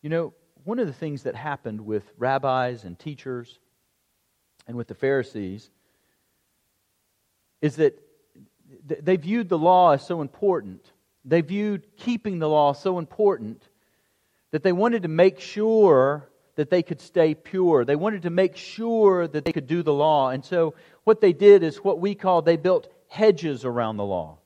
You 0.01 0.09
know, 0.09 0.33
one 0.63 0.79
of 0.79 0.87
the 0.87 0.93
things 0.93 1.23
that 1.23 1.35
happened 1.35 1.81
with 1.81 2.11
rabbis 2.17 2.85
and 2.85 2.97
teachers 2.97 3.59
and 4.67 4.77
with 4.77 4.87
the 4.87 4.95
Pharisees 4.95 5.69
is 7.61 7.75
that 7.77 7.99
they 8.87 9.17
viewed 9.17 9.49
the 9.49 9.57
law 9.57 9.91
as 9.91 10.05
so 10.05 10.21
important. 10.21 10.91
They 11.23 11.41
viewed 11.41 11.97
keeping 11.97 12.39
the 12.39 12.49
law 12.49 12.73
so 12.73 12.97
important 12.99 13.67
that 14.51 14.63
they 14.63 14.71
wanted 14.71 15.03
to 15.03 15.09
make 15.09 15.39
sure 15.39 16.29
that 16.55 16.69
they 16.69 16.81
could 16.81 17.01
stay 17.01 17.35
pure. 17.35 17.85
They 17.85 17.95
wanted 17.95 18.23
to 18.23 18.29
make 18.29 18.55
sure 18.55 19.27
that 19.27 19.45
they 19.45 19.51
could 19.51 19.67
do 19.67 19.83
the 19.83 19.93
law. 19.93 20.29
And 20.29 20.43
so 20.43 20.73
what 21.03 21.21
they 21.21 21.33
did 21.33 21.63
is 21.63 21.77
what 21.77 21.99
we 21.99 22.15
call 22.15 22.41
they 22.41 22.57
built 22.57 22.87
hedges 23.07 23.65
around 23.65 23.97
the 23.97 24.05
law. 24.05 24.39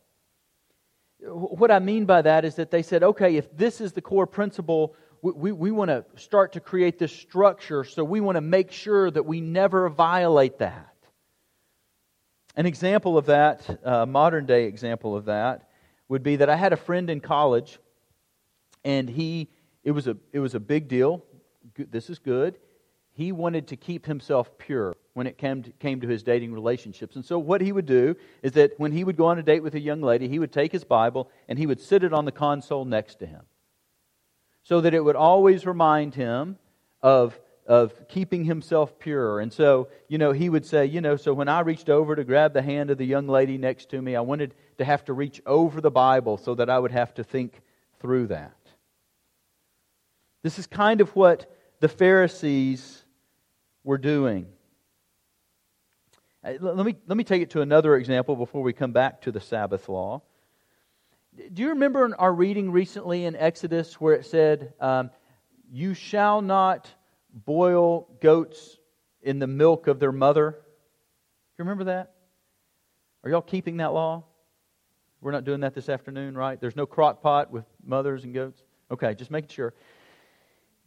What 1.22 1.70
I 1.70 1.80
mean 1.80 2.06
by 2.06 2.22
that 2.22 2.46
is 2.46 2.56
that 2.56 2.72
they 2.72 2.82
said, 2.82 3.04
okay, 3.04 3.36
if 3.36 3.56
this 3.56 3.82
is 3.82 3.92
the 3.92 4.02
core 4.02 4.28
principle, 4.28 4.96
we, 5.22 5.32
we, 5.32 5.52
we 5.52 5.72
want 5.72 5.90
to 5.90 6.06
start 6.16 6.54
to 6.54 6.60
create 6.60 6.98
this 6.98 7.12
structure, 7.12 7.84
so 7.84 8.04
we 8.04 8.22
want 8.22 8.38
to 8.38 8.42
make 8.42 8.72
sure 8.72 9.12
that 9.12 9.26
we 9.26 9.42
never 9.42 9.90
violate 9.90 10.60
that. 10.60 10.96
An 12.56 12.66
example 12.66 13.18
of 13.18 13.28
that, 13.28 13.80
a 13.84 14.06
modern 14.06 14.46
day 14.46 14.66
example 14.66 15.16
of 15.16 15.26
that, 15.26 15.70
would 16.08 16.24
be 16.24 16.38
that 16.38 16.50
I 16.50 16.56
had 16.56 16.74
a 16.74 16.78
friend 16.78 17.10
in 17.10 17.20
college, 17.20 17.80
and 18.84 19.10
he, 19.10 19.50
it 19.84 19.92
was 19.92 20.08
a, 20.08 20.18
it 20.32 20.40
was 20.40 20.56
a 20.56 20.60
big 20.60 20.88
deal. 20.88 21.24
This 21.86 22.10
is 22.10 22.20
good. 22.20 22.58
He 23.14 23.32
wanted 23.32 23.68
to 23.68 23.76
keep 23.76 24.06
himself 24.06 24.58
pure 24.58 24.96
when 25.14 25.28
it 25.28 25.38
came 25.38 25.64
to, 25.64 25.72
came 25.72 26.00
to 26.02 26.08
his 26.08 26.24
dating 26.24 26.54
relationships. 26.54 27.16
And 27.16 27.26
so, 27.26 27.38
what 27.38 27.60
he 27.62 27.72
would 27.72 27.86
do 27.86 28.16
is 28.42 28.54
that 28.54 28.80
when 28.80 28.92
he 28.92 29.04
would 29.04 29.18
go 29.18 29.26
on 29.26 29.40
a 29.40 29.44
date 29.44 29.64
with 29.64 29.76
a 29.76 29.80
young 29.80 30.02
lady, 30.02 30.28
he 30.28 30.40
would 30.40 30.54
take 30.54 30.72
his 30.72 30.84
Bible 30.84 31.30
and 31.48 31.60
he 31.60 31.68
would 31.68 31.82
sit 31.82 32.04
it 32.04 32.14
on 32.14 32.26
the 32.26 32.32
console 32.32 32.86
next 32.86 33.16
to 33.20 33.26
him 33.26 33.42
so 34.64 34.82
that 34.82 34.94
it 34.94 35.04
would 35.04 35.16
always 35.16 35.66
remind 35.66 36.14
him 36.16 36.58
of, 37.02 37.40
of 37.66 38.08
keeping 38.08 38.44
himself 38.44 39.00
pure. 39.00 39.40
And 39.40 39.52
so, 39.52 39.88
you 40.08 40.18
know, 40.18 40.32
he 40.32 40.48
would 40.48 40.66
say, 40.66 40.86
you 40.86 41.02
know, 41.02 41.16
so 41.16 41.34
when 41.34 41.50
I 41.50 41.62
reached 41.62 41.90
over 41.90 42.16
to 42.16 42.24
grab 42.24 42.54
the 42.54 42.62
hand 42.62 42.92
of 42.92 42.98
the 42.98 43.06
young 43.06 43.28
lady 43.28 43.58
next 43.58 43.90
to 43.90 44.02
me, 44.02 44.16
I 44.16 44.22
wanted 44.22 44.54
to 44.78 44.86
have 44.86 45.04
to 45.06 45.14
reach 45.14 45.42
over 45.46 45.82
the 45.82 45.92
Bible 45.92 46.38
so 46.38 46.56
that 46.56 46.70
I 46.70 46.78
would 46.78 46.92
have 46.92 47.14
to 47.16 47.24
think 47.24 47.62
through 48.00 48.28
that. 48.28 48.56
This 50.44 50.60
is 50.60 50.68
kind 50.68 51.02
of 51.02 51.16
what 51.16 51.52
the 51.80 51.88
Pharisees 51.88 53.04
were 53.84 53.98
doing. 53.98 54.48
Uh, 56.44 56.54
let 56.60 56.86
me, 56.86 56.96
let 57.08 57.18
me 57.18 57.24
take 57.24 57.42
it 57.42 57.50
to 57.52 57.62
another 57.62 57.96
example 57.96 58.36
before 58.36 58.62
we 58.62 58.74
come 58.74 58.92
back 58.92 59.22
to 59.22 59.32
the 59.32 59.40
Sabbath 59.40 59.90
law. 59.90 60.22
Do 61.54 61.62
you 61.62 61.70
remember 61.70 62.06
in 62.06 62.14
our 62.14 62.34
reading 62.34 62.72
recently 62.72 63.26
in 63.26 63.36
Exodus 63.36 64.00
where 64.00 64.14
it 64.14 64.26
said, 64.26 64.74
um, 64.80 65.10
You 65.72 65.94
shall 65.94 66.42
not 66.42 66.90
boil 67.34 68.08
goats 68.22 68.78
in 69.22 69.40
the 69.40 69.48
milk 69.48 69.88
of 69.88 70.00
their 70.00 70.12
mother? 70.12 70.52
Do 70.52 70.58
you 70.58 71.64
remember 71.64 71.86
that? 71.86 72.14
Are 73.24 73.30
y'all 73.30 73.42
keeping 73.42 73.78
that 73.78 73.94
law? 73.94 74.24
We're 75.22 75.32
not 75.32 75.44
doing 75.44 75.62
that 75.62 75.74
this 75.74 75.90
afternoon, 75.90 76.38
right? 76.38 76.60
There's 76.60 76.76
no 76.76 76.86
crock 76.86 77.22
pot 77.22 77.52
with 77.52 77.66
mothers 77.84 78.24
and 78.24 78.34
goats? 78.34 78.64
Okay, 78.90 79.14
just 79.14 79.30
making 79.30 79.50
sure. 79.50 79.74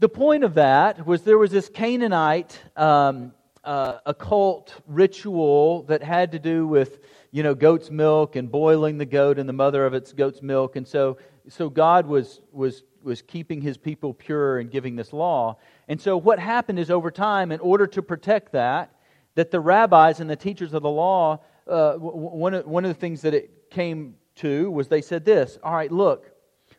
The 0.03 0.09
point 0.09 0.43
of 0.43 0.55
that 0.55 1.07
was 1.07 1.23
there 1.23 1.39
was 1.39 1.53
this 1.53 1.69
Canaanite 1.69 2.59
um, 2.77 3.33
uh, 3.63 3.99
occult 4.05 4.75
ritual 4.89 5.85
that 5.85 6.03
had 6.03 6.33
to 6.33 6.41
do 6.41 6.67
with 6.67 6.99
you 7.31 7.45
know 7.45 7.55
goat's 7.55 7.89
milk 7.89 8.35
and 8.35 8.51
boiling 8.51 8.99
the 8.99 9.07
goat 9.07 9.39
and 9.39 9.49
the 9.49 9.53
mother 9.53 9.87
of 9.87 9.95
its 9.95 10.13
goat's 10.13 10.43
milk. 10.43 10.75
And 10.75 10.89
so 10.89 11.19
so 11.49 11.71
god 11.71 12.09
was 12.09 12.41
was 12.51 12.83
was 13.05 13.23
keeping 13.23 13.61
his 13.61 13.77
people 13.77 14.13
pure 14.13 14.59
and 14.59 14.73
giving 14.73 14.97
this 14.97 15.13
law. 15.13 15.59
And 15.87 16.01
so 16.01 16.17
what 16.17 16.41
happened 16.41 16.81
is 16.81 16.91
over 16.91 17.13
time 17.13 17.53
in 17.53 17.61
order 17.61 17.87
to 17.87 18.03
protect 18.03 18.51
that 18.55 18.93
that 19.37 19.53
the 19.53 19.61
rabbis 19.61 20.19
and 20.19 20.29
the 20.29 20.35
teachers 20.35 20.75
of 20.75 20.83
the 20.83 20.91
law 20.91 21.39
uh, 21.69 21.93
one, 21.95 22.55
one 22.55 22.85
of 22.85 22.89
the 22.89 23.01
things 23.01 23.21
that 23.21 23.35
it 23.35 23.71
came 23.71 24.17
to 24.35 24.69
was 24.73 24.89
they 24.89 25.01
said 25.01 25.25
this 25.25 25.61
all 25.63 25.73
right 25.73 25.93
look 25.93 26.33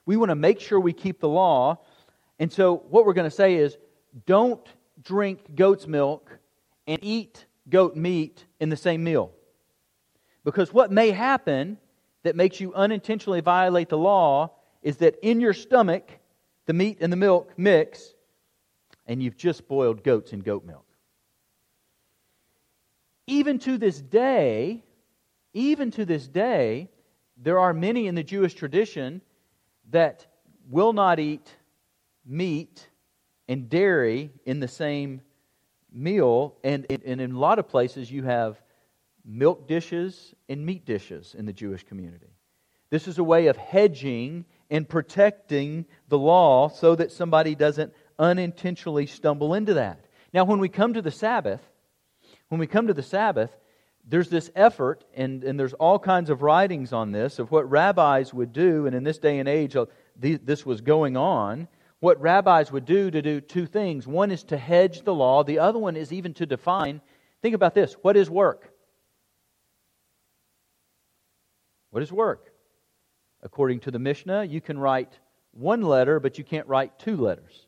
we 0.06 0.18
want 0.18 0.30
to 0.30 0.36
make 0.36 0.60
sure 0.60 0.78
we 0.78 0.92
keep 0.92 1.22
the 1.22 1.30
law 1.30 1.78
and 2.44 2.52
so 2.52 2.84
what 2.90 3.06
we're 3.06 3.14
going 3.14 3.30
to 3.30 3.34
say 3.34 3.56
is 3.56 3.78
don't 4.26 4.68
drink 5.02 5.56
goat's 5.56 5.88
milk 5.88 6.30
and 6.86 7.00
eat 7.02 7.46
goat 7.70 7.96
meat 7.96 8.46
in 8.60 8.68
the 8.68 8.76
same 8.76 9.02
meal. 9.02 9.32
Because 10.44 10.74
what 10.74 10.92
may 10.92 11.12
happen 11.12 11.78
that 12.24 12.36
makes 12.36 12.60
you 12.60 12.74
unintentionally 12.74 13.40
violate 13.40 13.88
the 13.88 13.98
law 13.98 14.52
is 14.82 14.98
that 14.98 15.16
in 15.22 15.40
your 15.40 15.54
stomach, 15.54 16.12
the 16.66 16.74
meat 16.74 16.98
and 17.00 17.14
the 17.14 17.16
milk 17.16 17.54
mix, 17.56 18.14
and 19.08 19.24
you've 19.24 19.38
just 19.38 19.66
boiled 19.70 20.04
goats 20.04 20.34
in 20.34 20.42
goat 20.42 20.66
milk. 20.66 20.86
Even 23.26 23.58
to 23.60 23.78
this 23.78 24.02
day, 24.02 24.84
even 25.54 25.92
to 25.92 26.04
this 26.04 26.28
day, 26.28 26.90
there 27.38 27.60
are 27.60 27.74
many 27.74 28.08
in 28.08 28.16
the 28.16 28.24
Jewish 28.24 28.54
tradition 28.54 29.22
that 29.92 30.26
will 30.70 30.92
not 30.92 31.22
eat 31.22 31.50
meat 32.26 32.88
and 33.48 33.70
dairy 33.70 34.32
in 34.46 34.60
the 34.60 34.68
same 34.68 35.22
meal, 35.92 36.56
and, 36.64 36.86
and 36.90 37.22
in 37.22 37.32
a 37.32 37.40
lot 37.40 37.60
of 37.60 37.68
places 37.68 38.12
you 38.12 38.24
have 38.24 38.62
milk 39.26 39.68
dishes 39.68 40.34
and 40.50 40.66
meat 40.66 40.86
dishes 40.86 41.36
in 41.38 41.46
the 41.46 41.54
Jewish 41.54 41.84
community. 41.84 42.34
This 42.90 43.08
is 43.08 43.18
a 43.18 43.24
way 43.24 43.48
of 43.48 43.58
hedging 43.58 44.46
and 44.70 44.88
protecting 44.88 45.86
the 46.10 46.18
law 46.18 46.70
so 46.70 46.96
that 46.96 47.12
somebody 47.12 47.56
doesn't 47.56 47.94
unintentionally 48.20 49.06
stumble 49.06 49.54
into 49.54 49.76
that. 49.76 50.06
Now, 50.34 50.46
when 50.46 50.60
we 50.60 50.70
come 50.70 50.94
to 50.94 51.02
the 51.02 51.12
Sabbath, 51.12 51.62
when 52.50 52.60
we 52.60 52.68
come 52.68 52.88
to 52.88 52.94
the 52.94 53.04
Sabbath, 53.04 53.56
there's 54.08 54.30
this 54.30 54.52
effort, 54.56 55.06
and, 55.16 55.44
and 55.44 55.60
there's 55.60 55.74
all 55.74 55.98
kinds 55.98 56.30
of 56.30 56.42
writings 56.42 56.92
on 56.92 57.12
this 57.12 57.40
of 57.40 57.52
what 57.52 57.70
rabbis 57.70 58.34
would 58.34 58.52
do, 58.52 58.86
and 58.86 58.96
in 58.96 59.04
this 59.04 59.18
day 59.18 59.40
and 59.40 59.48
age, 59.48 59.76
uh, 59.76 59.86
this 60.18 60.66
was 60.66 60.82
going 60.82 61.16
on 61.16 61.68
what 62.04 62.20
rabbis 62.20 62.70
would 62.70 62.84
do 62.84 63.10
to 63.10 63.22
do 63.22 63.40
two 63.40 63.66
things. 63.66 64.06
One 64.06 64.30
is 64.30 64.44
to 64.46 64.58
hedge 64.58 65.04
the 65.04 65.14
law, 65.14 65.46
the 65.46 65.60
other 65.60 65.80
one 65.80 65.96
is 65.96 66.12
even 66.12 66.34
to 66.34 66.46
define. 66.46 67.00
Think 67.42 67.56
about 67.56 67.74
this 67.74 67.94
what 68.02 68.18
is 68.18 68.30
work? 68.30 68.70
What 71.92 72.04
is 72.04 72.12
work? 72.12 72.52
According 73.42 73.80
to 73.82 73.92
the 73.92 74.00
Mishnah, 74.00 74.44
you 74.44 74.60
can 74.60 74.78
write 74.78 75.18
one 75.52 75.82
letter, 75.82 76.20
but 76.20 76.38
you 76.38 76.44
can't 76.44 76.68
write 76.68 77.00
two 77.00 77.16
letters. 77.16 77.68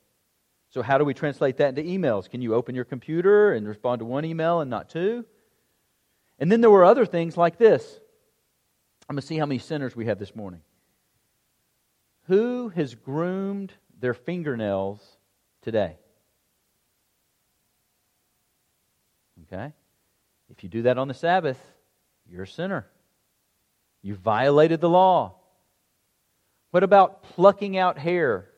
So, 0.70 0.82
how 0.82 0.98
do 0.98 1.06
we 1.06 1.14
translate 1.14 1.56
that 1.58 1.70
into 1.70 1.84
emails? 1.84 2.30
Can 2.30 2.42
you 2.42 2.56
open 2.56 2.76
your 2.76 2.84
computer 2.84 3.54
and 3.54 3.66
respond 3.66 4.00
to 4.00 4.06
one 4.06 4.26
email 4.26 4.60
and 4.60 4.70
not 4.70 4.90
two? 4.90 5.24
And 6.40 6.52
then 6.52 6.60
there 6.60 6.70
were 6.70 6.84
other 6.84 7.06
things 7.06 7.38
like 7.38 7.58
this. 7.58 8.02
I'm 9.08 9.16
going 9.16 9.22
to 9.22 9.28
see 9.28 9.38
how 9.38 9.46
many 9.46 9.60
sinners 9.60 9.96
we 9.96 10.08
have 10.08 10.20
this 10.20 10.36
morning. 10.36 10.60
Who 12.28 12.68
has 12.76 12.96
groomed 12.96 13.72
their 14.00 14.14
fingernails 14.14 15.02
today. 15.62 15.98
Okay? 19.44 19.74
If 20.50 20.64
you 20.64 20.70
do 20.70 20.84
that 20.84 20.98
on 20.98 21.08
the 21.08 21.14
Sabbath, 21.14 21.60
you're 22.30 22.44
a 22.44 22.48
sinner. 22.48 22.88
You 24.02 24.16
violated 24.16 24.82
the 24.82 24.90
law. 24.90 25.36
What 26.72 26.84
about 26.84 27.24
plucking 27.24 27.78
out 27.78 27.98
hair? 27.98 28.50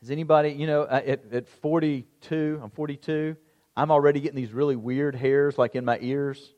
Has 0.00 0.10
anybody, 0.10 0.50
you 0.50 0.66
know, 0.66 0.82
uh, 0.82 1.02
at, 1.04 1.32
at 1.32 1.48
42, 1.48 2.60
I'm 2.62 2.70
42, 2.70 3.36
I'm 3.76 3.90
already 3.90 4.20
getting 4.20 4.36
these 4.36 4.52
really 4.52 4.76
weird 4.76 5.14
hairs 5.14 5.58
like 5.58 5.74
in 5.74 5.84
my 5.84 5.98
ears. 6.00 6.54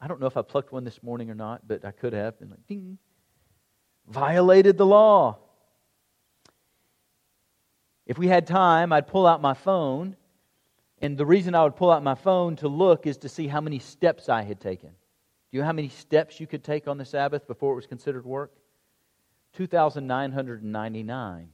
I 0.00 0.06
don't 0.06 0.20
know 0.20 0.26
if 0.26 0.36
I 0.36 0.42
plucked 0.42 0.72
one 0.72 0.84
this 0.84 1.02
morning 1.02 1.30
or 1.30 1.34
not, 1.34 1.66
but 1.66 1.84
I 1.84 1.90
could 1.90 2.12
have. 2.12 2.38
Been 2.38 2.50
like, 2.50 2.66
ding. 2.66 2.98
Violated 4.06 4.78
the 4.78 4.86
law. 4.86 5.38
If 8.08 8.18
we 8.18 8.26
had 8.26 8.46
time, 8.46 8.92
I'd 8.92 9.06
pull 9.06 9.26
out 9.26 9.40
my 9.42 9.54
phone. 9.54 10.16
And 11.00 11.16
the 11.16 11.26
reason 11.26 11.54
I 11.54 11.62
would 11.62 11.76
pull 11.76 11.92
out 11.92 12.02
my 12.02 12.16
phone 12.16 12.56
to 12.56 12.66
look 12.66 13.06
is 13.06 13.18
to 13.18 13.28
see 13.28 13.46
how 13.46 13.60
many 13.60 13.78
steps 13.78 14.28
I 14.28 14.42
had 14.42 14.58
taken. 14.58 14.88
Do 14.88 15.56
you 15.56 15.60
know 15.60 15.66
how 15.66 15.72
many 15.72 15.90
steps 15.90 16.40
you 16.40 16.48
could 16.48 16.64
take 16.64 16.88
on 16.88 16.98
the 16.98 17.04
Sabbath 17.04 17.46
before 17.46 17.74
it 17.74 17.76
was 17.76 17.86
considered 17.86 18.26
work? 18.26 18.52
2,999. 19.52 21.48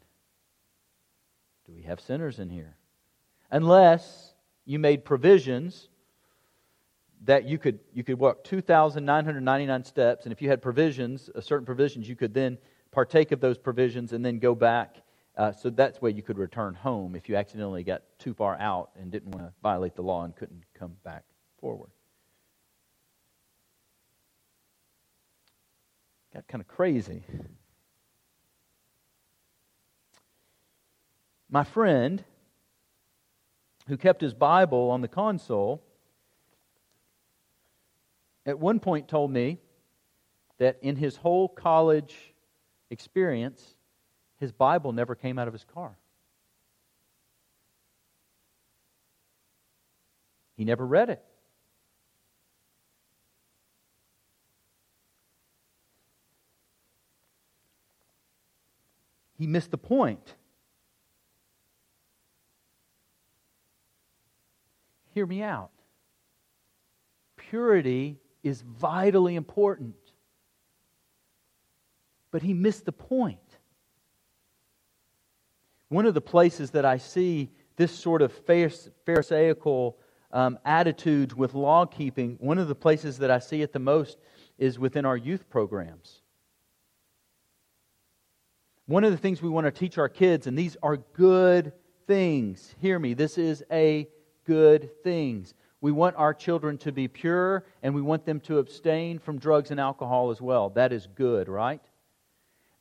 Do 1.67 1.73
we 1.73 1.83
have 1.83 2.01
sinners 2.01 2.39
in 2.39 2.49
here? 2.49 2.77
Unless 3.51 4.35
you 4.65 4.79
made 4.79 5.05
provisions 5.05 5.89
that 7.25 7.45
you 7.45 7.59
could 7.59 7.79
you 7.93 8.05
could 8.05 8.19
walk 8.19 8.45
2,999 8.45 9.85
steps, 9.85 10.25
and 10.27 10.33
if 10.33 10.43
you 10.43 10.49
had 10.51 10.61
provisions, 10.61 11.31
certain 11.41 11.65
provisions, 11.65 12.09
you 12.09 12.17
could 12.17 12.35
then 12.35 12.59
partake 12.91 13.33
of 13.33 13.41
those 13.41 13.59
provisions 13.59 14.13
and 14.13 14.25
then 14.25 14.39
go 14.39 14.55
back 14.55 15.04
uh, 15.37 15.53
so 15.53 15.71
that's 15.71 16.01
where 16.01 16.11
you 16.11 16.23
could 16.23 16.39
return 16.39 16.75
home 16.75 17.17
if 17.17 17.29
you 17.29 17.37
accidentally 17.37 17.83
got 17.83 18.03
too 18.19 18.35
far 18.35 18.57
out 18.61 18.91
and 19.01 19.11
didn't 19.11 19.33
want 19.33 19.47
to 19.47 19.53
violate 19.63 19.97
the 19.97 20.03
law 20.03 20.25
and 20.25 20.35
couldn't 20.37 20.63
come 20.79 20.93
back 21.05 21.25
forward. 21.61 21.91
Got 26.33 26.47
kind 26.47 26.61
of 26.61 26.69
crazy. 26.69 27.23
My 31.51 31.65
friend, 31.65 32.23
who 33.87 33.97
kept 33.97 34.21
his 34.21 34.35
Bible 34.35 34.91
on 34.91 35.01
the 35.01 35.09
console, 35.09 35.83
at 38.47 38.59
one 38.59 38.81
point 38.81 39.09
told 39.09 39.31
me 39.31 39.59
that 40.59 40.79
in 40.83 40.97
his 40.97 41.17
whole 41.17 41.49
college 41.49 42.35
experience, 42.91 43.74
his 44.45 44.53
Bible 44.53 44.93
never 44.93 45.15
came 45.15 45.39
out 45.39 45.49
of 45.49 45.55
his 45.55 45.65
car. 45.65 45.97
He 50.55 50.67
never 50.67 50.87
read 50.87 51.09
it. 51.09 51.25
He 59.39 59.47
missed 59.47 59.71
the 59.71 59.79
point. 59.79 60.35
Hear 65.15 65.25
me 65.25 65.41
out. 65.41 65.71
Purity 67.37 68.19
is 68.43 68.61
vitally 68.61 69.37
important. 69.37 69.97
But 72.31 72.43
he 72.43 72.53
missed 72.53 72.85
the 72.85 72.93
point. 72.93 73.39
One 75.89 76.07
of 76.07 76.15
the 76.15 76.21
places 76.21 76.71
that 76.73 76.85
I 76.85 76.99
see 76.99 77.51
this 77.77 77.93
sort 77.93 78.23
of 78.23 78.33
Pharisaical 78.33 79.99
um, 80.33 80.59
attitudes 80.65 81.35
with 81.35 81.55
law 81.55 81.87
keeping, 81.87 82.37
one 82.41 82.59
of 82.59 82.69
the 82.69 82.75
places 82.75 83.19
that 83.19 83.31
I 83.31 83.39
see 83.39 83.63
it 83.63 83.73
the 83.73 83.79
most 83.79 84.19
is 84.59 84.79
within 84.79 85.05
our 85.05 85.17
youth 85.17 85.49
programs. 85.49 86.23
One 88.87 89.05
of 89.05 89.13
the 89.13 89.19
things 89.19 89.41
we 89.41 89.49
want 89.49 89.67
to 89.67 89.71
teach 89.71 89.97
our 89.97 90.09
kids, 90.09 90.47
and 90.47 90.59
these 90.59 90.77
are 90.83 90.99
good 90.99 91.73
things. 92.07 92.75
Hear 92.81 92.99
me, 92.99 93.15
this 93.15 93.39
is 93.39 93.63
a 93.71 94.09
good 94.45 94.91
things. 95.03 95.55
We 95.81 95.93
want 95.93 96.17
our 96.17 96.35
children 96.35 96.79
to 96.79 96.93
be 96.93 97.09
pure 97.09 97.65
and 97.83 97.95
we 97.95 98.03
want 98.03 98.25
them 98.25 98.41
to 98.41 98.59
abstain 98.59 99.19
from 99.19 99.39
drugs 99.39 99.71
and 99.71 99.79
alcohol 99.79 100.31
as 100.31 100.41
well. 100.41 100.71
That 100.71 100.93
is 100.93 101.07
good, 101.15 101.49
right? 101.49 101.83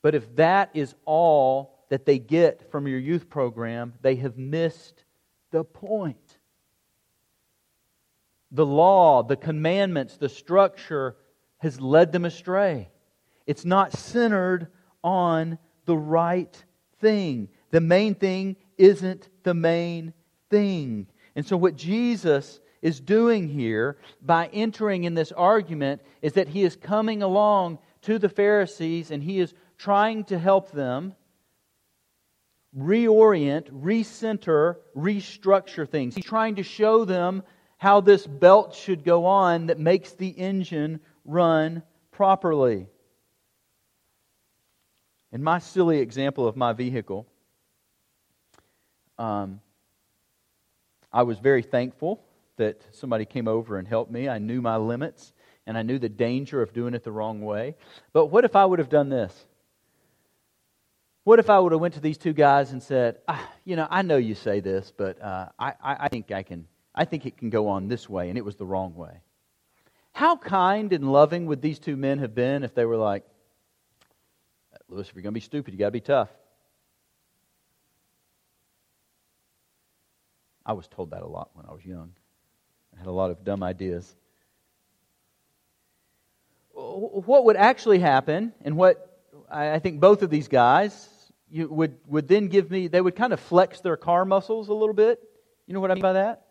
But 0.01 0.15
if 0.15 0.35
that 0.35 0.69
is 0.73 0.95
all 1.05 1.72
that 1.89 2.05
they 2.05 2.19
get 2.19 2.71
from 2.71 2.87
your 2.87 2.99
youth 2.99 3.29
program, 3.29 3.93
they 4.01 4.15
have 4.15 4.37
missed 4.37 5.03
the 5.51 5.63
point. 5.63 6.37
The 8.51 8.65
law, 8.65 9.23
the 9.23 9.35
commandments, 9.35 10.17
the 10.17 10.29
structure 10.29 11.15
has 11.59 11.79
led 11.79 12.11
them 12.11 12.25
astray. 12.25 12.89
It's 13.47 13.65
not 13.65 13.93
centered 13.93 14.67
on 15.03 15.57
the 15.85 15.97
right 15.97 16.63
thing. 16.99 17.49
The 17.71 17.81
main 17.81 18.15
thing 18.15 18.55
isn't 18.77 19.29
the 19.43 19.53
main 19.53 20.13
thing. 20.49 21.07
And 21.35 21.45
so, 21.45 21.57
what 21.57 21.75
Jesus 21.75 22.59
is 22.81 22.99
doing 22.99 23.47
here 23.47 23.97
by 24.21 24.47
entering 24.53 25.05
in 25.05 25.13
this 25.13 25.31
argument 25.31 26.01
is 26.21 26.33
that 26.33 26.49
he 26.49 26.63
is 26.63 26.75
coming 26.75 27.23
along 27.23 27.79
to 28.01 28.19
the 28.19 28.29
Pharisees 28.29 29.09
and 29.09 29.23
he 29.23 29.39
is 29.39 29.53
trying 29.77 30.25
to 30.25 30.37
help 30.37 30.71
them 30.71 31.15
reorient, 32.77 33.69
recenter, 33.71 34.77
restructure 34.95 35.87
things. 35.87 36.15
He's 36.15 36.25
trying 36.25 36.55
to 36.55 36.63
show 36.63 37.05
them 37.05 37.43
how 37.77 38.01
this 38.01 38.25
belt 38.25 38.75
should 38.75 39.03
go 39.03 39.25
on 39.25 39.67
that 39.67 39.79
makes 39.79 40.13
the 40.13 40.29
engine 40.29 40.99
run 41.25 41.83
properly. 42.11 42.87
In 45.31 45.43
my 45.43 45.59
silly 45.59 45.99
example 45.99 46.47
of 46.47 46.55
my 46.55 46.73
vehicle, 46.73 47.27
um, 49.17 49.59
I 51.11 51.23
was 51.23 51.39
very 51.39 51.61
thankful 51.61 52.23
that 52.57 52.81
somebody 52.91 53.25
came 53.25 53.47
over 53.47 53.77
and 53.77 53.87
helped 53.87 54.11
me. 54.11 54.29
I 54.29 54.37
knew 54.37 54.61
my 54.61 54.77
limits 54.77 55.33
and 55.65 55.77
I 55.77 55.81
knew 55.81 55.99
the 55.99 56.09
danger 56.09 56.61
of 56.61 56.73
doing 56.73 56.93
it 56.93 57.03
the 57.03 57.11
wrong 57.11 57.41
way. 57.41 57.75
But 58.11 58.27
what 58.27 58.45
if 58.45 58.55
I 58.55 58.65
would 58.65 58.79
have 58.79 58.89
done 58.89 59.09
this? 59.09 59.45
What 61.23 61.39
if 61.39 61.49
I 61.49 61.57
would 61.57 61.71
have 61.71 61.79
went 61.79 61.93
to 61.93 62.01
these 62.01 62.17
two 62.17 62.33
guys 62.33 62.71
and 62.71 62.83
said, 62.83 63.19
ah, 63.27 63.49
"You 63.63 63.75
know, 63.77 63.87
I 63.89 64.01
know 64.01 64.17
you 64.17 64.35
say 64.35 64.59
this, 64.59 64.91
but 64.95 65.21
uh, 65.21 65.49
I, 65.57 65.73
I 65.81 66.09
think 66.09 66.31
I 66.31 66.43
can. 66.43 66.67
I 66.93 67.05
think 67.05 67.25
it 67.25 67.37
can 67.37 67.49
go 67.49 67.69
on 67.69 67.87
this 67.87 68.09
way," 68.09 68.29
and 68.29 68.37
it 68.37 68.43
was 68.43 68.57
the 68.57 68.65
wrong 68.65 68.93
way. 68.95 69.21
How 70.11 70.35
kind 70.35 70.93
and 70.93 71.11
loving 71.11 71.47
would 71.47 71.61
these 71.61 71.79
two 71.79 71.95
men 71.95 72.19
have 72.19 72.35
been 72.35 72.63
if 72.63 72.75
they 72.75 72.85
were 72.85 72.97
like, 72.97 73.23
Lewis, 74.87 75.09
if 75.09 75.15
you're 75.15 75.23
going 75.23 75.33
to 75.33 75.39
be 75.39 75.39
stupid, 75.39 75.73
you 75.73 75.79
got 75.79 75.87
to 75.87 75.91
be 75.91 76.01
tough. 76.01 76.29
I 80.65 80.73
was 80.73 80.87
told 80.87 81.11
that 81.11 81.23
a 81.23 81.27
lot 81.27 81.49
when 81.53 81.65
I 81.65 81.73
was 81.73 81.83
young. 81.83 82.11
I 82.95 82.99
had 82.99 83.07
a 83.07 83.11
lot 83.11 83.31
of 83.31 83.43
dumb 83.43 83.63
ideas. 83.63 84.15
What 86.73 87.45
would 87.45 87.55
actually 87.55 87.99
happen, 87.99 88.53
and 88.61 88.77
what 88.77 89.19
I 89.49 89.79
think 89.79 89.99
both 89.99 90.21
of 90.21 90.29
these 90.29 90.47
guys 90.47 91.09
would, 91.53 91.97
would 92.07 92.27
then 92.27 92.47
give 92.47 92.71
me, 92.71 92.87
they 92.87 93.01
would 93.01 93.15
kind 93.15 93.33
of 93.33 93.39
flex 93.39 93.79
their 93.81 93.97
car 93.97 94.25
muscles 94.25 94.69
a 94.69 94.73
little 94.73 94.95
bit. 94.95 95.21
You 95.67 95.73
know 95.73 95.79
what 95.79 95.91
I 95.91 95.95
mean 95.95 96.01
by 96.01 96.13
that? 96.13 96.47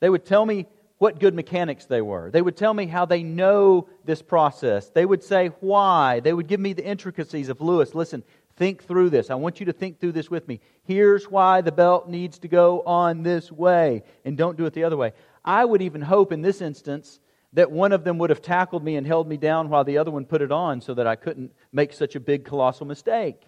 They 0.00 0.08
would 0.08 0.24
tell 0.24 0.44
me 0.44 0.66
what 0.98 1.18
good 1.18 1.34
mechanics 1.34 1.86
they 1.86 2.00
were. 2.00 2.30
They 2.30 2.42
would 2.42 2.56
tell 2.56 2.72
me 2.72 2.86
how 2.86 3.04
they 3.04 3.22
know 3.22 3.88
this 4.04 4.22
process. 4.22 4.88
They 4.88 5.04
would 5.04 5.22
say 5.22 5.48
why. 5.60 6.20
They 6.20 6.32
would 6.32 6.46
give 6.46 6.60
me 6.60 6.72
the 6.72 6.84
intricacies 6.84 7.48
of 7.48 7.60
Lewis. 7.60 7.94
Listen, 7.94 8.22
think 8.56 8.84
through 8.84 9.10
this. 9.10 9.30
I 9.30 9.34
want 9.34 9.60
you 9.60 9.66
to 9.66 9.72
think 9.72 10.00
through 10.00 10.12
this 10.12 10.30
with 10.30 10.46
me. 10.46 10.60
Here's 10.84 11.30
why 11.30 11.60
the 11.60 11.72
belt 11.72 12.08
needs 12.08 12.38
to 12.40 12.48
go 12.48 12.82
on 12.82 13.22
this 13.22 13.50
way, 13.50 14.02
and 14.24 14.36
don't 14.36 14.56
do 14.56 14.66
it 14.66 14.74
the 14.74 14.84
other 14.84 14.96
way. 14.96 15.12
I 15.44 15.64
would 15.64 15.82
even 15.82 16.02
hope 16.02 16.32
in 16.32 16.42
this 16.42 16.60
instance 16.60 17.20
that 17.52 17.70
one 17.70 17.92
of 17.92 18.04
them 18.04 18.18
would 18.18 18.30
have 18.30 18.40
tackled 18.40 18.84
me 18.84 18.96
and 18.96 19.06
held 19.06 19.28
me 19.28 19.36
down 19.36 19.68
while 19.68 19.84
the 19.84 19.98
other 19.98 20.10
one 20.10 20.24
put 20.24 20.40
it 20.42 20.52
on 20.52 20.80
so 20.80 20.94
that 20.94 21.06
I 21.06 21.16
couldn't 21.16 21.52
make 21.72 21.92
such 21.92 22.14
a 22.14 22.20
big 22.20 22.44
colossal 22.44 22.86
mistake. 22.86 23.42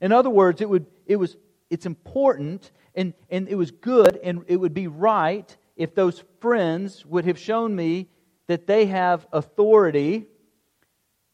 In 0.00 0.12
other 0.12 0.30
words, 0.30 0.60
it, 0.60 0.68
would, 0.68 0.86
it 1.06 1.16
was, 1.16 1.36
it's 1.70 1.86
important 1.86 2.70
and, 2.94 3.14
and 3.30 3.48
it 3.48 3.54
was 3.54 3.70
good 3.70 4.18
and 4.22 4.44
it 4.46 4.56
would 4.56 4.74
be 4.74 4.86
right 4.86 5.56
if 5.76 5.94
those 5.94 6.22
friends 6.40 7.04
would 7.06 7.24
have 7.24 7.38
shown 7.38 7.74
me 7.74 8.08
that 8.46 8.66
they 8.66 8.86
have 8.86 9.26
authority 9.32 10.26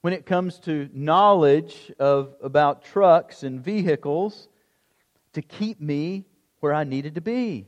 when 0.01 0.13
it 0.13 0.25
comes 0.25 0.59
to 0.61 0.89
knowledge 0.93 1.93
of, 1.99 2.35
about 2.43 2.85
trucks 2.85 3.43
and 3.43 3.63
vehicles 3.63 4.49
to 5.35 5.43
keep 5.43 5.81
me 5.81 6.25
where 6.61 6.73
I 6.73 6.85
needed 6.85 7.17
to 7.17 7.21
be. 7.21 7.67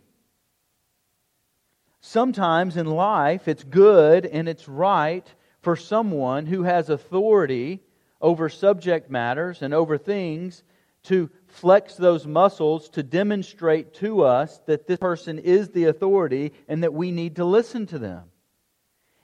Sometimes 2.01 2.77
in 2.77 2.87
life, 2.87 3.47
it's 3.49 3.65
good 3.65 4.27
and 4.27 4.49
it's 4.49 4.67
right 4.69 5.27
for 5.61 5.77
someone 5.77 6.47
who 6.47 6.65
has 6.65 6.91
authority 6.91 7.81
over 8.21 8.49
subject 8.49 9.11
matters 9.11 9.63
and 9.63 9.73
over 9.73 9.99
things 9.99 10.65
to 11.05 11.31
flex 11.49 11.95
those 11.95 12.27
muscles 12.27 12.89
to 12.91 13.03
demonstrate 13.03 13.95
to 13.95 14.23
us 14.23 14.61
that 14.67 14.87
this 14.87 14.99
person 14.99 15.39
is 15.39 15.71
the 15.71 15.85
authority 15.85 16.53
and 16.69 16.83
that 16.83 16.95
we 16.95 17.11
need 17.11 17.37
to 17.37 17.45
listen 17.45 17.87
to 17.87 17.99
them. 17.99 18.25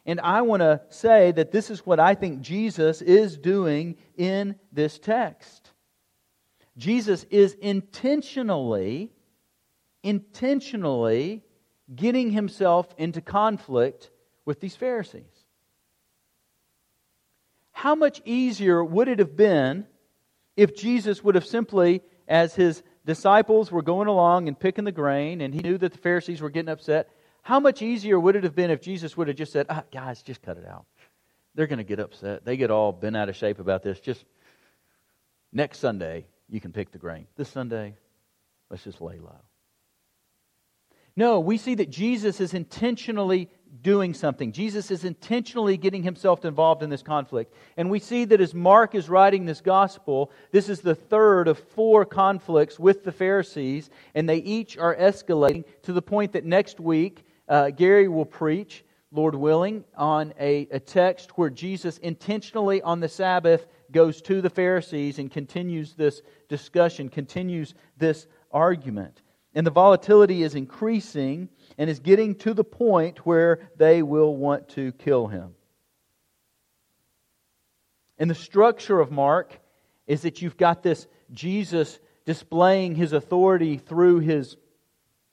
And 0.04 0.20
I 0.20 0.42
want 0.42 0.60
to 0.60 0.80
say 0.88 1.32
that 1.32 1.52
this 1.52 1.70
is 1.70 1.84
what 1.84 2.00
I 2.00 2.14
think 2.14 2.40
Jesus 2.40 3.02
is 3.02 3.36
doing 3.36 3.96
in 4.16 4.56
this 4.72 4.98
text. 4.98 5.70
Jesus 6.76 7.24
is 7.30 7.54
intentionally, 7.54 9.12
intentionally 10.02 11.42
getting 11.94 12.30
himself 12.30 12.88
into 12.96 13.20
conflict 13.20 14.10
with 14.44 14.60
these 14.60 14.76
Pharisees. 14.76 15.24
How 17.72 17.94
much 17.94 18.22
easier 18.24 18.82
would 18.82 19.08
it 19.08 19.18
have 19.18 19.36
been 19.36 19.86
if 20.58 20.74
Jesus 20.74 21.22
would 21.22 21.36
have 21.36 21.46
simply, 21.46 22.02
as 22.26 22.52
his 22.52 22.82
disciples 23.06 23.70
were 23.70 23.80
going 23.80 24.08
along 24.08 24.48
and 24.48 24.58
picking 24.58 24.84
the 24.84 24.90
grain, 24.90 25.40
and 25.40 25.54
he 25.54 25.60
knew 25.60 25.78
that 25.78 25.92
the 25.92 25.98
Pharisees 25.98 26.40
were 26.40 26.50
getting 26.50 26.68
upset, 26.68 27.08
how 27.42 27.60
much 27.60 27.80
easier 27.80 28.18
would 28.18 28.34
it 28.34 28.42
have 28.42 28.56
been 28.56 28.72
if 28.72 28.82
Jesus 28.82 29.16
would 29.16 29.28
have 29.28 29.36
just 29.36 29.52
said, 29.52 29.66
ah, 29.70 29.84
guys, 29.92 30.20
just 30.20 30.42
cut 30.42 30.56
it 30.56 30.66
out? 30.66 30.84
They're 31.54 31.68
going 31.68 31.78
to 31.78 31.84
get 31.84 32.00
upset. 32.00 32.44
They 32.44 32.56
get 32.56 32.72
all 32.72 32.90
bent 32.90 33.16
out 33.16 33.28
of 33.28 33.36
shape 33.36 33.60
about 33.60 33.84
this. 33.84 34.00
Just 34.00 34.24
next 35.52 35.78
Sunday, 35.78 36.26
you 36.48 36.60
can 36.60 36.72
pick 36.72 36.90
the 36.90 36.98
grain. 36.98 37.28
This 37.36 37.48
Sunday, 37.48 37.94
let's 38.68 38.82
just 38.82 39.00
lay 39.00 39.20
low. 39.20 39.38
No, 41.14 41.38
we 41.38 41.56
see 41.56 41.76
that 41.76 41.88
Jesus 41.88 42.40
is 42.40 42.52
intentionally 42.52 43.48
doing 43.82 44.14
something. 44.14 44.52
Jesus 44.52 44.90
is 44.90 45.04
intentionally 45.04 45.76
getting 45.76 46.02
himself 46.02 46.44
involved 46.44 46.82
in 46.82 46.90
this 46.90 47.02
conflict. 47.02 47.54
And 47.76 47.90
we 47.90 47.98
see 47.98 48.24
that 48.26 48.40
as 48.40 48.54
Mark 48.54 48.94
is 48.94 49.08
writing 49.08 49.44
this 49.44 49.60
gospel, 49.60 50.30
this 50.52 50.68
is 50.68 50.80
the 50.80 50.94
third 50.94 51.48
of 51.48 51.58
four 51.58 52.04
conflicts 52.04 52.78
with 52.78 53.04
the 53.04 53.12
Pharisees, 53.12 53.90
and 54.14 54.28
they 54.28 54.38
each 54.38 54.76
are 54.76 54.96
escalating 54.96 55.64
to 55.82 55.92
the 55.92 56.02
point 56.02 56.32
that 56.32 56.44
next 56.44 56.80
week 56.80 57.24
uh, 57.48 57.70
Gary 57.70 58.08
will 58.08 58.26
preach, 58.26 58.84
Lord 59.10 59.34
willing, 59.34 59.84
on 59.96 60.34
a, 60.38 60.68
a 60.70 60.80
text 60.80 61.38
where 61.38 61.50
Jesus 61.50 61.98
intentionally 61.98 62.82
on 62.82 63.00
the 63.00 63.08
Sabbath 63.08 63.66
goes 63.90 64.20
to 64.22 64.40
the 64.40 64.50
Pharisees 64.50 65.18
and 65.18 65.30
continues 65.30 65.94
this 65.94 66.22
discussion, 66.48 67.08
continues 67.08 67.74
this 67.96 68.26
argument. 68.50 69.22
And 69.54 69.66
the 69.66 69.70
volatility 69.70 70.42
is 70.42 70.54
increasing 70.54 71.48
and 71.78 71.88
is 71.88 72.00
getting 72.00 72.34
to 72.34 72.52
the 72.52 72.64
point 72.64 73.24
where 73.24 73.70
they 73.76 74.02
will 74.02 74.36
want 74.36 74.68
to 74.70 74.92
kill 74.92 75.28
him. 75.28 75.54
And 78.18 78.28
the 78.28 78.34
structure 78.34 78.98
of 78.98 79.12
Mark 79.12 79.58
is 80.08 80.22
that 80.22 80.42
you've 80.42 80.56
got 80.56 80.82
this 80.82 81.06
Jesus 81.32 82.00
displaying 82.24 82.96
his 82.96 83.12
authority 83.12 83.78
through 83.78 84.18
his, 84.18 84.56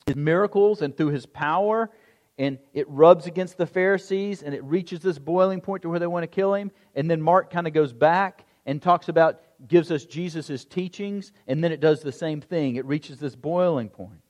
his 0.06 0.16
miracles 0.16 0.84
and 0.84 0.96
through 0.96 1.10
his 1.10 1.26
power. 1.26 1.90
And 2.38 2.60
it 2.74 2.88
rubs 2.90 3.26
against 3.26 3.58
the 3.58 3.66
Pharisees 3.66 4.44
and 4.44 4.54
it 4.54 4.64
reaches 4.64 5.00
this 5.00 5.18
boiling 5.18 5.62
point 5.62 5.82
to 5.82 5.90
where 5.90 6.00
they 6.00 6.08
want 6.08 6.24
to 6.24 6.28
kill 6.28 6.54
him. 6.54 6.72
And 6.94 7.10
then 7.10 7.22
Mark 7.22 7.50
kind 7.50 7.66
of 7.66 7.74
goes 7.74 7.92
back 7.92 8.46
and 8.68 8.82
talks 8.82 9.10
about, 9.10 9.42
gives 9.68 9.92
us 9.92 10.06
Jesus' 10.06 10.66
teachings, 10.66 11.32
and 11.48 11.64
then 11.64 11.72
it 11.72 11.80
does 11.80 12.02
the 12.02 12.12
same 12.12 12.42
thing. 12.42 12.76
It 12.76 12.86
reaches 12.86 13.20
this 13.20 13.36
boiling 13.36 13.90
point. 13.90 14.25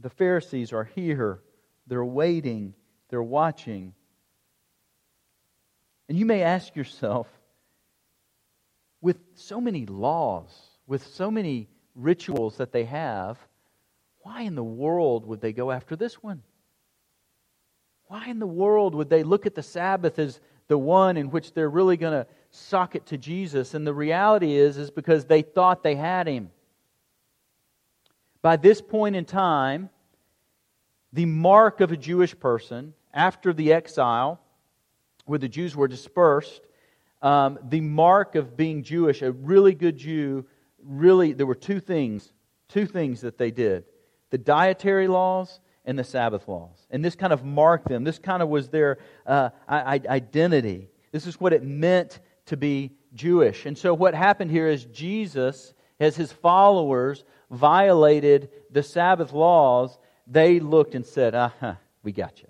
The 0.00 0.10
Pharisees 0.10 0.72
are 0.72 0.84
here, 0.84 1.40
they're 1.86 2.04
waiting, 2.04 2.74
they're 3.08 3.22
watching. 3.22 3.94
And 6.08 6.18
you 6.18 6.26
may 6.26 6.42
ask 6.42 6.74
yourself, 6.74 7.28
with 9.00 9.18
so 9.34 9.60
many 9.60 9.86
laws, 9.86 10.50
with 10.86 11.06
so 11.06 11.30
many 11.30 11.68
rituals 11.94 12.56
that 12.58 12.72
they 12.72 12.84
have, 12.84 13.38
why 14.22 14.42
in 14.42 14.54
the 14.54 14.64
world 14.64 15.26
would 15.26 15.40
they 15.40 15.52
go 15.52 15.70
after 15.70 15.96
this 15.96 16.22
one? 16.22 16.42
Why 18.06 18.26
in 18.28 18.38
the 18.38 18.46
world 18.46 18.94
would 18.94 19.08
they 19.08 19.22
look 19.22 19.46
at 19.46 19.54
the 19.54 19.62
Sabbath 19.62 20.18
as 20.18 20.40
the 20.68 20.76
one 20.76 21.16
in 21.16 21.30
which 21.30 21.52
they're 21.52 21.70
really 21.70 21.96
going 21.96 22.12
to 22.12 22.26
sock 22.50 22.96
it 22.96 23.06
to 23.06 23.16
Jesus? 23.16 23.74
And 23.74 23.86
the 23.86 23.94
reality 23.94 24.54
is, 24.54 24.76
is 24.76 24.90
because 24.90 25.24
they 25.24 25.42
thought 25.42 25.82
they 25.82 25.94
had 25.94 26.26
him. 26.26 26.50
By 28.42 28.56
this 28.56 28.80
point 28.80 29.16
in 29.16 29.24
time, 29.24 29.90
the 31.12 31.26
mark 31.26 31.80
of 31.80 31.92
a 31.92 31.96
Jewish 31.96 32.38
person 32.38 32.94
after 33.12 33.52
the 33.52 33.72
exile, 33.72 34.40
where 35.26 35.38
the 35.38 35.48
Jews 35.48 35.76
were 35.76 35.88
dispersed, 35.88 36.62
um, 37.22 37.58
the 37.68 37.80
mark 37.80 38.34
of 38.34 38.56
being 38.56 38.82
Jewish, 38.82 39.22
a 39.22 39.32
really 39.32 39.74
good 39.74 39.96
Jew, 39.96 40.46
really, 40.82 41.32
there 41.32 41.46
were 41.46 41.54
two 41.54 41.80
things, 41.80 42.32
two 42.68 42.86
things 42.86 43.20
that 43.20 43.38
they 43.38 43.50
did 43.50 43.84
the 44.30 44.38
dietary 44.38 45.08
laws 45.08 45.60
and 45.84 45.98
the 45.98 46.04
Sabbath 46.04 46.46
laws. 46.46 46.86
And 46.90 47.04
this 47.04 47.16
kind 47.16 47.32
of 47.32 47.44
marked 47.44 47.88
them. 47.88 48.04
This 48.04 48.20
kind 48.20 48.42
of 48.42 48.48
was 48.48 48.68
their 48.68 48.98
uh, 49.26 49.50
identity. 49.68 50.88
This 51.10 51.26
is 51.26 51.40
what 51.40 51.52
it 51.52 51.64
meant 51.64 52.20
to 52.46 52.56
be 52.56 52.92
Jewish. 53.12 53.66
And 53.66 53.76
so 53.76 53.92
what 53.92 54.14
happened 54.14 54.52
here 54.52 54.68
is 54.68 54.84
Jesus, 54.84 55.74
as 55.98 56.14
his 56.14 56.30
followers, 56.30 57.24
violated 57.50 58.50
the 58.70 58.82
Sabbath 58.82 59.32
laws. 59.32 59.98
They 60.26 60.60
looked 60.60 60.94
and 60.94 61.04
said, 61.04 61.34
uh 61.34 61.50
huh, 61.60 61.74
we 62.02 62.12
got 62.12 62.40
you. 62.40 62.48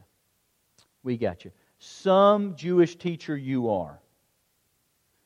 We 1.02 1.16
got 1.16 1.44
you. 1.44 1.52
Some 1.78 2.56
Jewish 2.56 2.96
teacher 2.96 3.36
you 3.36 3.70
are. 3.70 4.00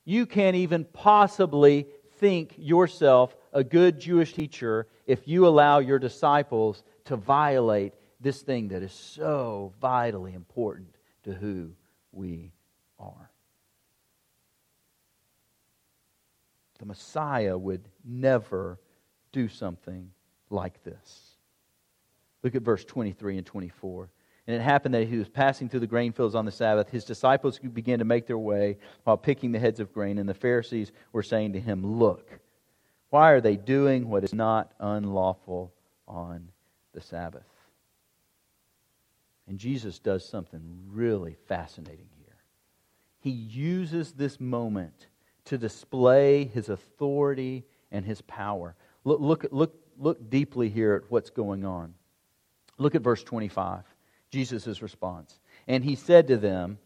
You 0.05 0.27
can't 0.27 0.57
even 0.57 0.85
possibly 0.85 1.87
think 2.19 2.55
yourself 2.57 3.35
a 3.53 3.65
good 3.65 3.99
Jewish 3.99 4.33
teacher 4.33 4.87
if 5.07 5.27
you 5.27 5.47
allow 5.47 5.79
your 5.79 5.99
disciples 5.99 6.83
to 7.07 7.17
violate 7.17 7.95
this 8.21 8.41
thing 8.43 8.69
that 8.69 8.83
is 8.83 8.93
so 8.93 9.73
vitally 9.81 10.35
important 10.35 10.95
to 11.25 11.33
who 11.33 11.71
we 12.13 12.53
are. 12.99 13.31
The 16.79 16.87
Messiah 16.87 17.57
would 17.57 17.89
never 18.05 18.79
do 19.35 19.49
something 19.49 20.11
like 20.49 20.83
this. 20.85 21.35
Look 22.42 22.55
at 22.55 22.62
verse 22.62 22.85
23 22.85 23.38
and 23.38 23.47
24. 23.47 24.09
And 24.47 24.57
it 24.57 24.62
happened 24.62 24.94
that 24.94 25.09
he 25.09 25.16
was 25.16 25.29
passing 25.29 25.68
through 25.68 25.81
the 25.81 25.87
grain 25.87 26.12
fields 26.12 26.35
on 26.35 26.44
the 26.44 26.53
Sabbath. 26.53 26.90
His 26.90 27.05
disciples 27.05 27.59
began 27.59 27.99
to 27.99 28.05
make 28.05 28.27
their 28.27 28.38
way 28.38 28.79
while 29.03 29.16
picking 29.16 29.53
the 29.53 29.59
heads 29.59 29.81
of 29.81 29.92
grain, 29.92 30.18
and 30.18 30.29
the 30.29 30.35
Pharisees 30.35 30.92
were 31.12 31.23
saying 31.23 31.55
to 31.55 31.61
him, 31.61 31.99
Look, 31.99 32.40
why 33.11 33.33
are 33.33 33.40
they 33.40 33.57
doing 33.57 34.09
what 34.09 34.23
is 34.23 34.35
not 34.35 34.73
unlawful 34.79 35.73
on 36.07 36.51
the 36.92 37.01
Sabbath? 37.01 37.42
And 39.49 39.59
Jesus 39.59 39.99
does 39.99 40.27
something 40.29 40.62
really 40.90 41.37
fascinating 41.49 42.09
here. 42.18 42.37
He 43.20 43.31
uses 43.31 44.12
this 44.12 44.38
moment 44.38 45.07
to 45.47 45.59
display 45.59 46.44
his 46.44 46.68
authority 46.68 47.64
and 47.90 48.05
his 48.05 48.20
power. 48.23 48.75
Look, 49.05 49.21
look, 49.21 49.47
look, 49.51 49.75
look 49.99 50.31
deeply 50.31 50.69
here 50.69 50.95
at 50.95 51.11
what's 51.11 51.31
going 51.31 51.64
on. 51.64 51.95
Look 52.79 52.95
at 52.95 53.03
verse 53.03 53.23
25. 53.23 53.83
Jesus' 54.31 54.83
response. 54.83 55.38
And 55.69 55.85
he 55.85 55.95
said 55.95 56.29
to 56.29 56.37
them, 56.37 56.79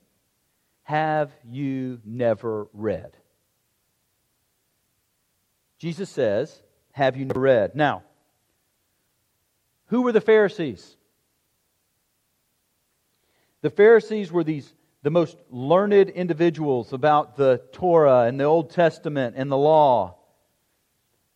Have 0.83 1.33
you 1.49 2.01
never 2.05 2.69
read? 2.73 3.17
Jesus 5.79 6.11
says, 6.11 6.63
Have 6.93 7.17
you 7.17 7.25
never 7.25 7.41
read? 7.41 7.75
Now, 7.75 8.03
who 9.87 10.03
were 10.03 10.13
the 10.13 10.21
Pharisees? 10.21 10.97
The 13.63 13.71
Pharisees 13.71 14.31
were 14.31 14.45
these 14.45 14.73
the 15.03 15.11
most 15.11 15.39
learned 15.51 16.11
individuals 16.11 16.93
about 16.93 17.37
the 17.37 17.63
Torah 17.73 18.23
and 18.23 18.39
the 18.39 18.45
Old 18.45 18.71
Testament 18.71 19.37
and 19.39 19.51
the 19.51 19.57
law. 19.57 20.18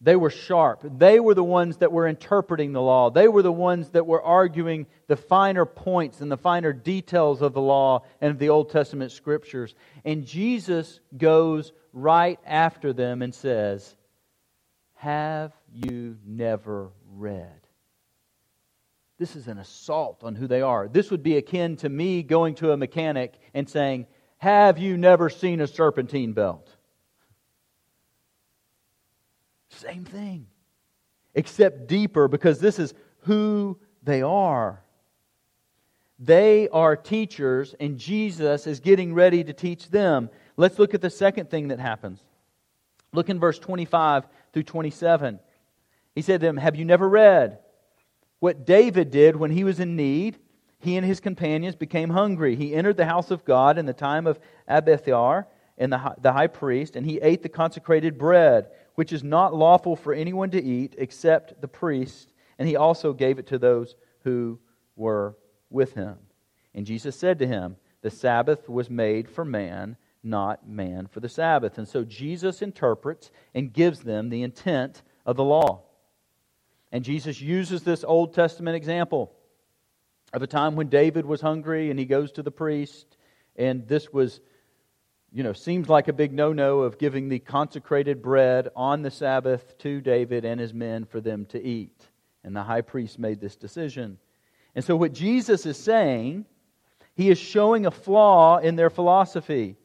They 0.04 0.16
were 0.16 0.30
sharp. 0.30 0.82
They 0.98 1.20
were 1.20 1.34
the 1.34 1.44
ones 1.44 1.76
that 1.76 1.92
were 1.92 2.08
interpreting 2.08 2.72
the 2.72 2.82
law. 2.82 3.10
They 3.10 3.28
were 3.28 3.42
the 3.42 3.52
ones 3.52 3.90
that 3.90 4.04
were 4.04 4.20
arguing 4.20 4.86
the 5.06 5.16
finer 5.16 5.64
points 5.64 6.20
and 6.20 6.30
the 6.30 6.36
finer 6.36 6.72
details 6.72 7.40
of 7.40 7.52
the 7.52 7.60
law 7.60 8.02
and 8.20 8.32
of 8.32 8.40
the 8.40 8.48
Old 8.48 8.70
Testament 8.70 9.12
scriptures. 9.12 9.76
And 10.04 10.26
Jesus 10.26 10.98
goes 11.16 11.72
right 11.92 12.40
after 12.44 12.92
them 12.92 13.22
and 13.22 13.32
says, 13.32 13.96
Have 14.94 15.52
you 15.72 16.18
never 16.26 16.90
read? 17.12 17.60
This 19.20 19.36
is 19.36 19.46
an 19.46 19.58
assault 19.58 20.24
on 20.24 20.34
who 20.34 20.48
they 20.48 20.62
are. 20.62 20.88
This 20.88 21.12
would 21.12 21.22
be 21.22 21.36
akin 21.36 21.76
to 21.76 21.88
me 21.88 22.24
going 22.24 22.56
to 22.56 22.72
a 22.72 22.76
mechanic 22.76 23.34
and 23.54 23.70
saying, 23.70 24.06
Have 24.38 24.78
you 24.78 24.96
never 24.96 25.30
seen 25.30 25.60
a 25.60 25.68
serpentine 25.68 26.32
belt? 26.32 26.68
Same 29.76 30.04
thing, 30.04 30.46
except 31.34 31.86
deeper 31.86 32.28
because 32.28 32.60
this 32.60 32.78
is 32.78 32.94
who 33.20 33.78
they 34.02 34.22
are. 34.22 34.82
They 36.18 36.68
are 36.68 36.94
teachers, 36.94 37.74
and 37.80 37.98
Jesus 37.98 38.66
is 38.66 38.80
getting 38.80 39.12
ready 39.12 39.42
to 39.42 39.52
teach 39.52 39.90
them. 39.90 40.30
Let's 40.56 40.78
look 40.78 40.94
at 40.94 41.00
the 41.00 41.10
second 41.10 41.50
thing 41.50 41.68
that 41.68 41.80
happens. 41.80 42.20
Look 43.12 43.28
in 43.28 43.40
verse 43.40 43.58
25 43.58 44.26
through 44.52 44.62
27. 44.62 45.40
He 46.14 46.22
said 46.22 46.40
to 46.40 46.46
them, 46.46 46.58
Have 46.58 46.76
you 46.76 46.84
never 46.84 47.08
read 47.08 47.58
what 48.38 48.66
David 48.66 49.10
did 49.10 49.36
when 49.36 49.50
he 49.50 49.64
was 49.64 49.80
in 49.80 49.96
need? 49.96 50.38
He 50.78 50.96
and 50.96 51.06
his 51.06 51.20
companions 51.20 51.74
became 51.74 52.10
hungry. 52.10 52.56
He 52.56 52.74
entered 52.74 52.96
the 52.96 53.06
house 53.06 53.30
of 53.30 53.44
God 53.44 53.78
in 53.78 53.86
the 53.86 53.92
time 53.92 54.26
of 54.26 54.38
Abiathar 54.68 55.46
and 55.78 55.92
the, 55.92 56.14
the 56.20 56.32
high 56.32 56.48
priest, 56.48 56.96
and 56.96 57.06
he 57.06 57.20
ate 57.20 57.42
the 57.42 57.48
consecrated 57.48 58.18
bread 58.18 58.68
which 58.94 59.12
is 59.12 59.22
not 59.22 59.54
lawful 59.54 59.96
for 59.96 60.12
anyone 60.12 60.50
to 60.50 60.62
eat 60.62 60.94
except 60.98 61.60
the 61.60 61.68
priest, 61.68 62.32
and 62.58 62.68
he 62.68 62.76
also 62.76 63.12
gave 63.12 63.38
it 63.38 63.46
to 63.48 63.58
those 63.58 63.96
who 64.24 64.58
were 64.96 65.36
with 65.70 65.94
him. 65.94 66.16
And 66.74 66.86
Jesus 66.86 67.16
said 67.16 67.38
to 67.38 67.46
him, 67.46 67.76
The 68.02 68.10
Sabbath 68.10 68.68
was 68.68 68.90
made 68.90 69.28
for 69.28 69.44
man, 69.44 69.96
not 70.22 70.68
man 70.68 71.06
for 71.06 71.20
the 71.20 71.28
Sabbath. 71.28 71.78
And 71.78 71.88
so 71.88 72.04
Jesus 72.04 72.62
interprets 72.62 73.30
and 73.54 73.72
gives 73.72 74.00
them 74.00 74.28
the 74.28 74.42
intent 74.42 75.02
of 75.26 75.36
the 75.36 75.44
law. 75.44 75.82
And 76.90 77.04
Jesus 77.04 77.40
uses 77.40 77.82
this 77.82 78.04
Old 78.04 78.34
Testament 78.34 78.76
example 78.76 79.32
of 80.32 80.42
a 80.42 80.46
time 80.46 80.76
when 80.76 80.88
David 80.88 81.26
was 81.26 81.40
hungry 81.40 81.90
and 81.90 81.98
he 81.98 82.04
goes 82.04 82.32
to 82.32 82.42
the 82.42 82.50
priest, 82.50 83.16
and 83.56 83.86
this 83.86 84.12
was 84.12 84.40
you 85.32 85.42
know, 85.42 85.52
seems 85.52 85.88
like 85.88 86.08
a 86.08 86.12
big 86.12 86.32
no 86.32 86.52
no 86.52 86.80
of 86.80 86.98
giving 86.98 87.28
the 87.28 87.38
consecrated 87.38 88.22
bread 88.22 88.68
on 88.76 89.02
the 89.02 89.10
Sabbath 89.10 89.78
to 89.78 90.00
David 90.00 90.44
and 90.44 90.60
his 90.60 90.74
men 90.74 91.04
for 91.06 91.20
them 91.20 91.46
to 91.46 91.62
eat. 91.62 92.08
And 92.44 92.54
the 92.54 92.62
high 92.62 92.82
priest 92.82 93.18
made 93.18 93.40
this 93.40 93.56
decision. 93.56 94.18
And 94.74 94.84
so, 94.84 94.96
what 94.96 95.12
Jesus 95.12 95.64
is 95.64 95.76
saying, 95.76 96.44
he 97.14 97.30
is 97.30 97.38
showing 97.38 97.86
a 97.86 97.90
flaw 97.90 98.58
in 98.58 98.76
their 98.76 98.90
philosophy 98.90 99.76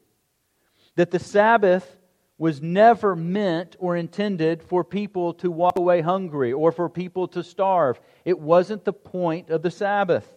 that 0.95 1.11
the 1.11 1.19
Sabbath 1.19 1.97
was 2.37 2.61
never 2.61 3.15
meant 3.15 3.75
or 3.79 3.95
intended 3.95 4.61
for 4.61 4.83
people 4.83 5.33
to 5.35 5.49
walk 5.49 5.77
away 5.77 6.01
hungry 6.01 6.53
or 6.53 6.71
for 6.71 6.89
people 6.89 7.27
to 7.29 7.43
starve. 7.43 7.99
It 8.25 8.39
wasn't 8.39 8.85
the 8.85 8.93
point 8.93 9.49
of 9.49 9.61
the 9.61 9.71
Sabbath. 9.71 10.27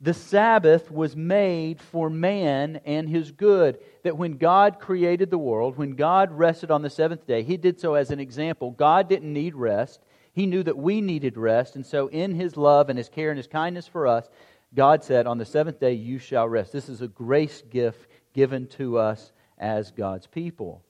The 0.00 0.14
Sabbath 0.14 0.90
was 0.90 1.14
made 1.14 1.80
for 1.80 2.08
man 2.08 2.80
and 2.86 3.08
his 3.08 3.32
good. 3.32 3.78
That 4.02 4.16
when 4.16 4.38
God 4.38 4.80
created 4.80 5.30
the 5.30 5.38
world, 5.38 5.76
when 5.76 5.90
God 5.90 6.32
rested 6.32 6.70
on 6.70 6.80
the 6.80 6.88
seventh 6.88 7.26
day, 7.26 7.42
he 7.42 7.58
did 7.58 7.78
so 7.78 7.94
as 7.94 8.10
an 8.10 8.18
example. 8.18 8.70
God 8.70 9.08
didn't 9.08 9.32
need 9.32 9.54
rest. 9.54 10.00
He 10.32 10.46
knew 10.46 10.62
that 10.62 10.78
we 10.78 11.02
needed 11.02 11.36
rest. 11.36 11.76
And 11.76 11.84
so, 11.84 12.06
in 12.08 12.34
his 12.34 12.56
love 12.56 12.88
and 12.88 12.96
his 12.96 13.10
care 13.10 13.28
and 13.28 13.36
his 13.36 13.46
kindness 13.46 13.86
for 13.86 14.06
us, 14.06 14.30
God 14.74 15.04
said, 15.04 15.26
On 15.26 15.36
the 15.36 15.44
seventh 15.44 15.80
day 15.80 15.92
you 15.92 16.18
shall 16.18 16.48
rest. 16.48 16.72
This 16.72 16.88
is 16.88 17.02
a 17.02 17.08
grace 17.08 17.62
gift 17.68 18.08
given 18.32 18.68
to 18.68 18.96
us 18.96 19.32
as 19.58 19.90
God's 19.90 20.26
people. 20.26 20.82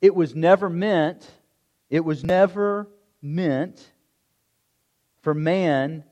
It 0.00 0.14
was 0.14 0.34
never 0.34 0.68
meant, 0.68 1.30
it 1.88 2.04
was 2.04 2.24
never 2.24 2.88
meant 3.20 3.92
for 5.20 5.34
man 5.34 6.02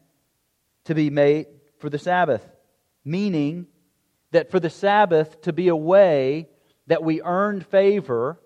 to 0.85 0.95
be 0.95 1.11
made 1.11 1.47
for 1.81 1.91
the 1.91 1.99
Sabbath, 1.99 2.47
meaning 3.05 3.67
that 4.31 4.51
for 4.51 4.61
the 4.61 4.71
Sabbath 4.71 5.41
to 5.43 5.53
be 5.53 5.69
a 5.69 5.77
way 5.77 6.49
that 6.87 7.03
we 7.03 7.23
earned 7.23 7.67
favor, 7.67 8.39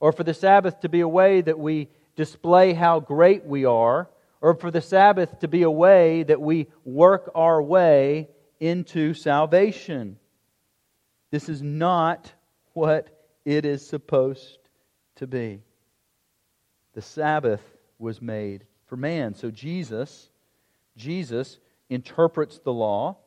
or 0.00 0.12
for 0.12 0.24
the 0.24 0.34
Sabbath 0.34 0.80
to 0.80 0.88
be 0.88 1.00
a 1.00 1.08
way 1.08 1.40
that 1.40 1.58
we 1.58 1.88
display 2.16 2.72
how 2.72 3.00
great 3.00 3.44
we 3.44 3.64
are, 3.64 4.08
or 4.40 4.54
for 4.54 4.70
the 4.70 4.80
Sabbath 4.80 5.38
to 5.40 5.48
be 5.48 5.62
a 5.62 5.70
way 5.70 6.22
that 6.22 6.40
we 6.40 6.68
work 6.84 7.30
our 7.34 7.62
way 7.62 8.28
into 8.58 9.14
salvation. 9.14 10.18
This 11.30 11.48
is 11.48 11.62
not 11.62 12.32
what 12.74 13.08
it 13.44 13.64
is 13.64 13.86
supposed 13.86 14.58
to 15.16 15.26
be. 15.26 15.62
The 16.94 17.02
Sabbath 17.02 17.62
was 17.98 18.20
made 18.20 18.64
for 18.86 18.96
man. 18.96 19.34
So 19.34 19.50
Jesus, 19.50 20.28
Jesus 20.96 21.58
interprets 21.92 22.58
the 22.58 22.72
law 22.72 23.18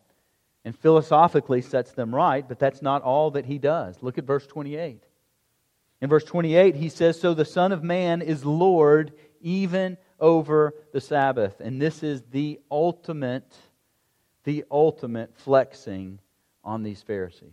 and 0.63 0.77
philosophically 0.77 1.61
sets 1.61 1.91
them 1.91 2.13
right, 2.13 2.47
but 2.47 2.59
that's 2.59 2.81
not 2.81 3.03
all 3.03 3.31
that 3.31 3.45
he 3.45 3.57
does. 3.59 4.01
Look 4.01 4.17
at 4.17 4.25
verse 4.25 4.47
28. 4.47 5.03
In 6.01 6.09
verse 6.09 6.23
28, 6.23 6.75
he 6.75 6.89
says, 6.89 7.19
So 7.19 7.33
the 7.33 7.45
Son 7.45 7.71
of 7.71 7.83
Man 7.83 8.21
is 8.21 8.43
Lord 8.43 9.13
even 9.41 9.97
over 10.19 10.73
the 10.91 11.01
Sabbath. 11.01 11.59
And 11.59 11.81
this 11.81 12.03
is 12.03 12.23
the 12.31 12.59
ultimate, 12.69 13.55
the 14.43 14.65
ultimate 14.69 15.35
flexing 15.37 16.19
on 16.63 16.83
these 16.83 17.01
Pharisees. 17.01 17.51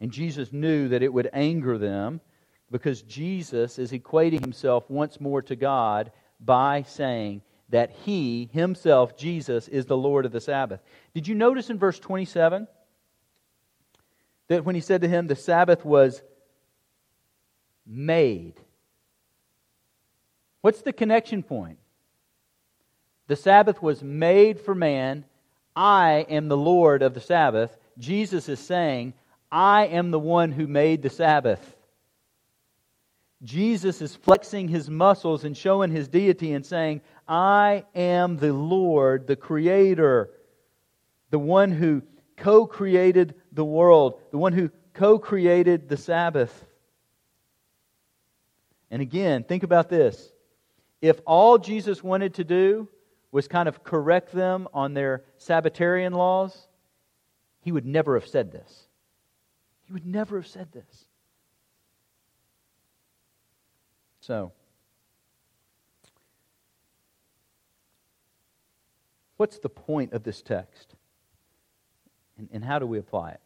And 0.00 0.10
Jesus 0.10 0.52
knew 0.52 0.88
that 0.88 1.02
it 1.02 1.12
would 1.12 1.30
anger 1.32 1.78
them 1.78 2.20
because 2.70 3.02
Jesus 3.02 3.78
is 3.78 3.92
equating 3.92 4.40
himself 4.40 4.90
once 4.90 5.20
more 5.20 5.42
to 5.42 5.56
God 5.56 6.10
by 6.40 6.82
saying 6.82 7.42
that 7.70 7.90
he, 8.04 8.48
himself, 8.52 9.16
Jesus, 9.16 9.68
is 9.68 9.86
the 9.86 9.96
Lord 9.96 10.26
of 10.26 10.32
the 10.32 10.40
Sabbath. 10.40 10.80
Did 11.14 11.26
you 11.26 11.34
notice 11.34 11.70
in 11.70 11.78
verse 11.78 11.98
27 11.98 12.68
that 14.48 14.64
when 14.64 14.74
he 14.74 14.80
said 14.80 15.00
to 15.00 15.08
him, 15.08 15.26
the 15.26 15.36
Sabbath 15.36 15.84
was 15.84 16.22
made? 17.86 18.54
What's 20.60 20.82
the 20.82 20.92
connection 20.92 21.42
point? 21.42 21.78
The 23.26 23.36
Sabbath 23.36 23.82
was 23.82 24.02
made 24.02 24.60
for 24.60 24.74
man. 24.74 25.24
I 25.74 26.26
am 26.28 26.48
the 26.48 26.56
Lord 26.56 27.02
of 27.02 27.14
the 27.14 27.20
Sabbath. 27.20 27.76
Jesus 27.98 28.48
is 28.48 28.60
saying, 28.60 29.14
I 29.50 29.86
am 29.86 30.10
the 30.10 30.18
one 30.18 30.52
who 30.52 30.66
made 30.66 31.02
the 31.02 31.10
Sabbath. 31.10 31.76
Jesus 33.42 34.00
is 34.00 34.16
flexing 34.16 34.68
his 34.68 34.88
muscles 34.88 35.44
and 35.44 35.56
showing 35.56 35.90
his 35.90 36.08
deity 36.08 36.52
and 36.54 36.64
saying, 36.64 37.02
I 37.26 37.84
am 37.94 38.36
the 38.36 38.52
Lord, 38.52 39.26
the 39.26 39.36
Creator, 39.36 40.30
the 41.30 41.38
one 41.38 41.70
who 41.72 42.02
co 42.36 42.66
created 42.66 43.34
the 43.52 43.64
world, 43.64 44.20
the 44.30 44.38
one 44.38 44.52
who 44.52 44.70
co 44.92 45.18
created 45.18 45.88
the 45.88 45.96
Sabbath. 45.96 46.64
And 48.90 49.00
again, 49.00 49.44
think 49.44 49.62
about 49.62 49.88
this. 49.88 50.32
If 51.00 51.20
all 51.26 51.58
Jesus 51.58 52.02
wanted 52.02 52.34
to 52.34 52.44
do 52.44 52.88
was 53.32 53.48
kind 53.48 53.68
of 53.68 53.82
correct 53.82 54.32
them 54.32 54.68
on 54.72 54.94
their 54.94 55.24
Sabbatarian 55.38 56.12
laws, 56.12 56.68
he 57.62 57.72
would 57.72 57.86
never 57.86 58.18
have 58.18 58.28
said 58.28 58.52
this. 58.52 58.86
He 59.86 59.92
would 59.92 60.06
never 60.06 60.36
have 60.36 60.46
said 60.46 60.70
this. 60.72 61.06
So, 64.20 64.52
what's 69.36 69.58
the 69.58 69.68
point 69.68 70.12
of 70.12 70.22
this 70.22 70.42
text? 70.42 70.94
And, 72.38 72.48
and 72.52 72.64
how 72.64 72.78
do 72.78 72.86
we 72.86 72.98
apply 72.98 73.30
it? 73.30 73.40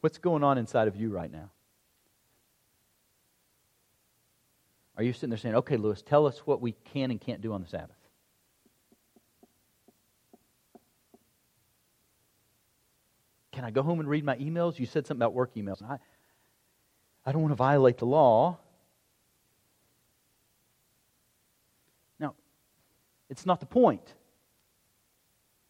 What's 0.00 0.18
going 0.18 0.42
on 0.42 0.58
inside 0.58 0.88
of 0.88 0.96
you 0.96 1.10
right 1.10 1.30
now? 1.30 1.50
Are 4.96 5.02
you 5.02 5.12
sitting 5.12 5.30
there 5.30 5.38
saying, 5.38 5.54
okay, 5.54 5.76
Lewis, 5.76 6.02
tell 6.02 6.26
us 6.26 6.40
what 6.40 6.60
we 6.60 6.72
can 6.92 7.10
and 7.10 7.20
can't 7.20 7.40
do 7.40 7.52
on 7.52 7.62
the 7.62 7.68
Sabbath? 7.68 7.96
Can 13.52 13.64
I 13.64 13.70
go 13.70 13.82
home 13.82 14.00
and 14.00 14.08
read 14.08 14.24
my 14.24 14.36
emails? 14.36 14.78
You 14.78 14.86
said 14.86 15.06
something 15.06 15.20
about 15.20 15.34
work 15.34 15.54
emails. 15.54 15.82
I, 15.82 15.98
I 17.24 17.32
don't 17.32 17.42
want 17.42 17.52
to 17.52 17.56
violate 17.56 17.98
the 17.98 18.06
law. 18.06 18.58
Now, 22.18 22.34
it's 23.32 23.46
not 23.46 23.60
the 23.60 23.66
point. 23.66 24.14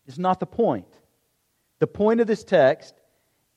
It's 0.08 0.18
not 0.18 0.40
the 0.40 0.46
point. 0.46 0.92
The 1.78 1.86
point 1.86 2.20
of 2.20 2.26
this 2.26 2.42
text 2.42 2.92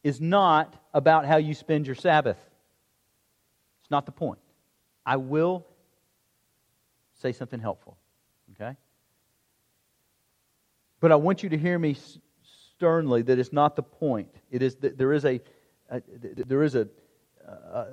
is 0.04 0.22
not 0.22 0.76
about 0.94 1.26
how 1.26 1.38
you 1.38 1.56
spend 1.56 1.88
your 1.88 1.96
Sabbath. 1.96 2.38
It's 3.82 3.89
not 3.89 4.06
the 4.06 4.12
point. 4.12 4.38
I 5.08 5.15
will 5.18 5.65
say 7.15 7.32
something 7.32 7.60
helpful, 7.60 7.98
okay? 8.52 8.78
But 11.00 11.12
I 11.12 11.15
want 11.15 11.41
you 11.41 11.50
to 11.50 11.58
hear 11.58 11.80
me 11.80 11.98
sternly 12.76 13.24
that 13.24 13.39
it's 13.39 13.52
not 13.52 13.76
the 13.76 13.84
point. 13.84 14.30
It 14.52 14.62
is 14.62 14.76
that 14.76 15.00
there 15.00 15.13
is 15.13 15.26
a, 15.26 15.41
a 15.89 16.02
there 16.46 16.62
is 16.62 16.76
a 16.76 16.88
uh, 17.48 17.86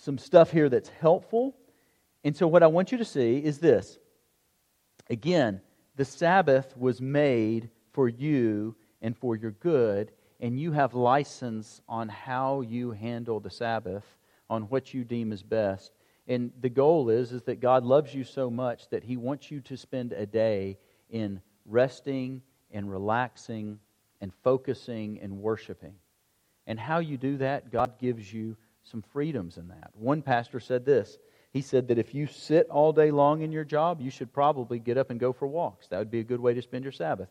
some 0.00 0.16
stuff 0.16 0.50
here 0.50 0.70
that's 0.70 0.88
helpful. 0.88 1.54
And 2.24 2.34
so 2.34 2.48
what 2.48 2.62
I 2.62 2.68
want 2.68 2.90
you 2.90 2.96
to 2.96 3.04
see 3.04 3.36
is 3.36 3.58
this. 3.58 3.98
Again, 5.12 5.60
the 5.96 6.06
Sabbath 6.06 6.74
was 6.74 7.02
made 7.02 7.68
for 7.92 8.08
you 8.08 8.74
and 9.02 9.14
for 9.14 9.36
your 9.36 9.50
good, 9.50 10.10
and 10.40 10.58
you 10.58 10.72
have 10.72 10.94
license 10.94 11.82
on 11.86 12.08
how 12.08 12.62
you 12.62 12.92
handle 12.92 13.38
the 13.38 13.50
Sabbath, 13.50 14.06
on 14.48 14.62
what 14.70 14.94
you 14.94 15.04
deem 15.04 15.30
is 15.30 15.42
best. 15.42 15.92
And 16.26 16.50
the 16.62 16.70
goal 16.70 17.10
is, 17.10 17.30
is 17.30 17.42
that 17.42 17.60
God 17.60 17.84
loves 17.84 18.14
you 18.14 18.24
so 18.24 18.48
much 18.48 18.88
that 18.88 19.04
He 19.04 19.18
wants 19.18 19.50
you 19.50 19.60
to 19.60 19.76
spend 19.76 20.14
a 20.14 20.24
day 20.24 20.78
in 21.10 21.42
resting 21.66 22.40
and 22.70 22.90
relaxing 22.90 23.80
and 24.22 24.32
focusing 24.42 25.20
and 25.20 25.42
worshiping. 25.42 25.96
And 26.66 26.80
how 26.80 27.00
you 27.00 27.18
do 27.18 27.36
that, 27.36 27.70
God 27.70 27.98
gives 27.98 28.32
you 28.32 28.56
some 28.82 29.02
freedoms 29.12 29.58
in 29.58 29.68
that. 29.68 29.90
One 29.92 30.22
pastor 30.22 30.58
said 30.58 30.86
this. 30.86 31.18
He 31.52 31.60
said 31.60 31.88
that 31.88 31.98
if 31.98 32.14
you 32.14 32.26
sit 32.26 32.68
all 32.70 32.92
day 32.92 33.10
long 33.10 33.42
in 33.42 33.52
your 33.52 33.64
job, 33.64 34.00
you 34.00 34.10
should 34.10 34.32
probably 34.32 34.78
get 34.78 34.96
up 34.96 35.10
and 35.10 35.20
go 35.20 35.32
for 35.32 35.46
walks. 35.46 35.88
That 35.88 35.98
would 35.98 36.10
be 36.10 36.20
a 36.20 36.24
good 36.24 36.40
way 36.40 36.54
to 36.54 36.62
spend 36.62 36.84
your 36.84 36.92
Sabbath. 36.92 37.28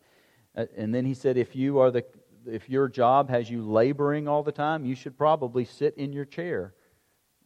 Uh, 0.56 0.66
and 0.78 0.94
then 0.94 1.06
he 1.06 1.14
said 1.14 1.38
if 1.38 1.56
you 1.56 1.80
are 1.80 1.92
the 1.92 2.06
if 2.48 2.68
your 2.68 2.88
job 2.88 3.30
has 3.30 3.50
you 3.50 3.62
laboring 3.62 4.28
all 4.28 4.42
the 4.42 4.52
time, 4.52 4.84
you 4.84 4.96
should 4.96 5.16
probably 5.16 5.64
sit 5.64 5.96
in 5.98 6.12
your 6.12 6.26
chair 6.26 6.74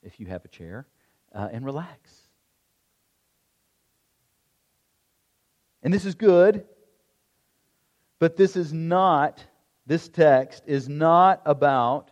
if 0.03 0.19
you 0.19 0.25
have 0.27 0.45
a 0.45 0.47
chair 0.47 0.87
uh, 1.33 1.49
and 1.51 1.65
relax. 1.65 2.13
And 5.83 5.93
this 5.93 6.05
is 6.05 6.15
good 6.15 6.65
but 8.19 8.37
this 8.37 8.55
is 8.55 8.73
not, 8.73 9.43
this 9.85 10.07
text 10.07 10.63
is 10.65 10.87
not 10.87 11.41
about 11.45 12.11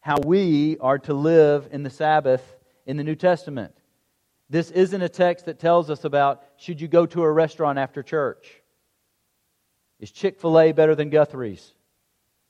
how 0.00 0.16
we 0.24 0.78
are 0.78 0.98
to 1.00 1.14
live 1.14 1.68
in 1.72 1.82
the 1.82 1.90
Sabbath 1.90 2.42
in 2.86 2.96
the 2.96 3.04
New 3.04 3.14
Testament. 3.14 3.74
This 4.52 4.70
isn't 4.70 5.00
a 5.00 5.08
text 5.08 5.46
that 5.46 5.58
tells 5.58 5.88
us 5.88 6.04
about 6.04 6.42
should 6.58 6.78
you 6.78 6.86
go 6.86 7.06
to 7.06 7.22
a 7.22 7.32
restaurant 7.32 7.78
after 7.78 8.02
church? 8.02 8.52
Is 9.98 10.10
Chick 10.10 10.38
fil 10.38 10.60
A 10.60 10.72
better 10.72 10.94
than 10.94 11.08
Guthrie's? 11.08 11.72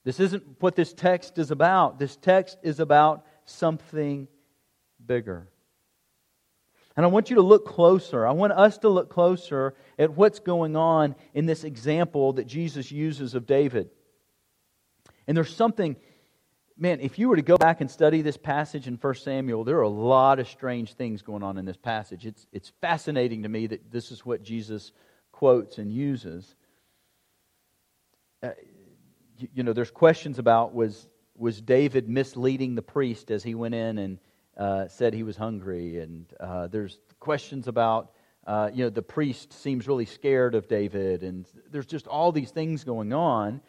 This 0.02 0.18
isn't 0.18 0.42
what 0.58 0.74
this 0.74 0.92
text 0.92 1.38
is 1.38 1.52
about. 1.52 2.00
This 2.00 2.16
text 2.16 2.58
is 2.64 2.80
about 2.80 3.24
something 3.44 4.26
bigger. 5.06 5.46
And 6.96 7.06
I 7.06 7.08
want 7.08 7.30
you 7.30 7.36
to 7.36 7.42
look 7.42 7.64
closer. 7.64 8.26
I 8.26 8.32
want 8.32 8.52
us 8.52 8.78
to 8.78 8.88
look 8.88 9.08
closer 9.08 9.74
at 9.96 10.10
what's 10.10 10.40
going 10.40 10.74
on 10.74 11.14
in 11.34 11.46
this 11.46 11.62
example 11.62 12.32
that 12.32 12.48
Jesus 12.48 12.90
uses 12.90 13.36
of 13.36 13.46
David. 13.46 13.90
And 15.28 15.36
there's 15.36 15.54
something 15.54 15.94
man, 16.82 16.98
if 16.98 17.16
you 17.16 17.28
were 17.28 17.36
to 17.36 17.42
go 17.42 17.56
back 17.56 17.80
and 17.80 17.88
study 17.88 18.22
this 18.22 18.36
passage 18.36 18.88
in 18.88 18.96
1 18.96 19.14
Samuel, 19.14 19.62
there 19.62 19.78
are 19.78 19.82
a 19.82 19.88
lot 19.88 20.40
of 20.40 20.48
strange 20.48 20.94
things 20.94 21.22
going 21.22 21.44
on 21.44 21.56
in 21.56 21.64
this 21.64 21.76
passage. 21.76 22.26
It's, 22.26 22.44
it's 22.52 22.72
fascinating 22.80 23.44
to 23.44 23.48
me 23.48 23.68
that 23.68 23.92
this 23.92 24.10
is 24.10 24.26
what 24.26 24.42
Jesus 24.42 24.90
quotes 25.30 25.78
and 25.78 25.92
uses. 25.92 26.56
Uh, 28.42 28.50
you, 29.38 29.48
you, 29.54 29.62
know, 29.62 29.72
there's 29.72 29.92
questions 29.92 30.40
about 30.40 30.74
was, 30.74 31.08
was 31.36 31.60
David 31.60 32.08
misleading 32.08 32.74
the 32.74 32.82
priest 32.82 33.30
as 33.30 33.44
he 33.44 33.54
went 33.54 33.76
in 33.76 33.98
and 33.98 34.18
uh, 34.56 34.88
said 34.88 35.14
he 35.14 35.22
was 35.22 35.36
hungry? 35.36 36.00
And 36.00 36.26
uh, 36.40 36.66
there's 36.66 36.98
questions 37.20 37.68
about, 37.68 38.10
uh, 38.44 38.70
you 38.74 38.82
know, 38.82 38.90
the 38.90 39.02
priest 39.02 39.52
seems 39.52 39.86
really 39.86 40.06
scared 40.06 40.56
of 40.56 40.66
David. 40.66 41.22
And 41.22 41.46
there's 41.70 41.86
just 41.86 42.08
all 42.08 42.32
these 42.32 42.50
things 42.50 42.82
going 42.82 43.12
on. 43.12 43.60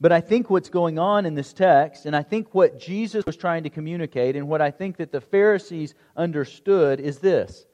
But 0.00 0.12
I 0.12 0.20
think 0.20 0.50
what's 0.50 0.68
going 0.68 0.98
on 0.98 1.24
in 1.24 1.34
this 1.34 1.52
text, 1.52 2.04
and 2.06 2.16
I 2.16 2.22
think 2.22 2.54
what 2.54 2.78
Jesus 2.78 3.24
was 3.24 3.36
trying 3.36 3.62
to 3.62 3.70
communicate, 3.70 4.36
and 4.36 4.48
what 4.48 4.60
I 4.60 4.70
think 4.70 4.96
that 4.96 5.12
the 5.12 5.20
Pharisees 5.20 5.94
understood 6.16 7.00
is 7.00 7.18
this. 7.18 7.64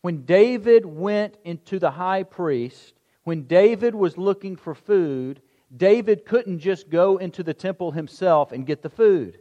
When 0.00 0.24
David 0.24 0.84
went 0.84 1.36
into 1.44 1.78
the 1.78 1.90
high 1.90 2.22
priest, 2.24 2.94
when 3.24 3.44
David 3.44 3.94
was 3.94 4.18
looking 4.18 4.56
for 4.56 4.74
food, 4.74 5.42
David 5.74 6.24
couldn't 6.24 6.58
just 6.58 6.90
go 6.90 7.18
into 7.18 7.42
the 7.42 7.54
temple 7.54 7.92
himself 7.92 8.50
and 8.50 8.66
get 8.66 8.82
the 8.82 8.90
food. 8.90 9.38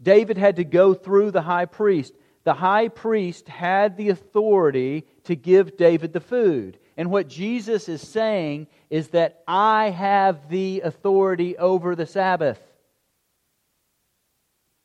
David 0.00 0.38
had 0.38 0.56
to 0.56 0.64
go 0.64 0.94
through 0.94 1.30
the 1.30 1.42
high 1.42 1.66
priest. 1.66 2.14
The 2.44 2.54
high 2.54 2.88
priest 2.88 3.48
had 3.48 3.96
the 3.96 4.10
authority 4.10 5.06
to 5.24 5.34
give 5.34 5.76
David 5.76 6.12
the 6.12 6.20
food. 6.20 6.78
And 6.96 7.10
what 7.10 7.28
Jesus 7.28 7.88
is 7.88 8.00
saying 8.00 8.66
is 8.90 9.08
that 9.08 9.42
I 9.46 9.90
have 9.90 10.48
the 10.48 10.80
authority 10.80 11.56
over 11.56 11.94
the 11.94 12.06
Sabbath. 12.06 12.60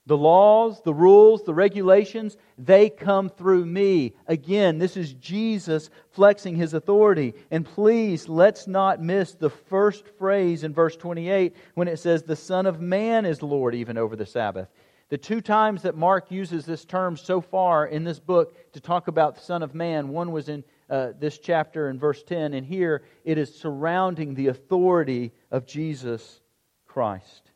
The 0.06 0.18
laws, 0.18 0.82
the 0.82 0.94
rules, 0.94 1.44
the 1.44 1.54
regulations, 1.54 2.36
they 2.58 2.90
come 2.90 3.30
through 3.30 3.66
me. 3.66 4.14
Again, 4.28 4.78
this 4.78 4.98
is 4.98 5.14
Jesus 5.14 5.90
flexing 6.12 6.58
his 6.58 6.74
authority. 6.74 7.34
And 7.52 7.66
please, 7.66 8.28
let's 8.28 8.68
not 8.68 9.02
miss 9.02 9.34
the 9.34 9.50
first 9.50 10.06
phrase 10.20 10.66
in 10.66 10.74
verse 10.74 10.98
28 10.98 11.56
when 11.76 11.88
it 11.88 12.00
says, 12.00 12.22
The 12.22 12.36
Son 12.36 12.66
of 12.66 12.82
Man 12.82 13.26
is 13.26 13.42
Lord 13.42 13.76
even 13.76 13.98
over 13.98 14.18
the 14.18 14.26
Sabbath. 14.26 14.68
The 15.14 15.20
two 15.20 15.42
times 15.42 15.84
that 15.84 15.96
Mark 15.96 16.32
uses 16.32 16.66
this 16.66 16.86
term 16.86 17.18
so 17.18 17.40
far 17.40 17.86
in 17.86 18.04
this 18.04 18.20
book 18.20 18.58
to 18.72 18.80
talk 18.80 19.08
about 19.08 19.36
the 19.36 19.42
Son 19.42 19.62
of 19.62 19.76
Man, 19.76 20.10
one 20.10 20.32
was 20.32 20.50
in 20.50 20.64
uh, 20.90 21.10
this 21.20 21.38
chapter 21.38 21.90
in 21.90 22.00
verse 22.00 22.24
10, 22.24 22.56
and 22.56 22.66
here 22.66 23.04
it 23.24 23.38
is 23.38 23.54
surrounding 23.54 24.34
the 24.34 24.48
authority 24.48 25.32
of 25.52 25.68
Jesus 25.68 26.42
Christ. 26.88 27.52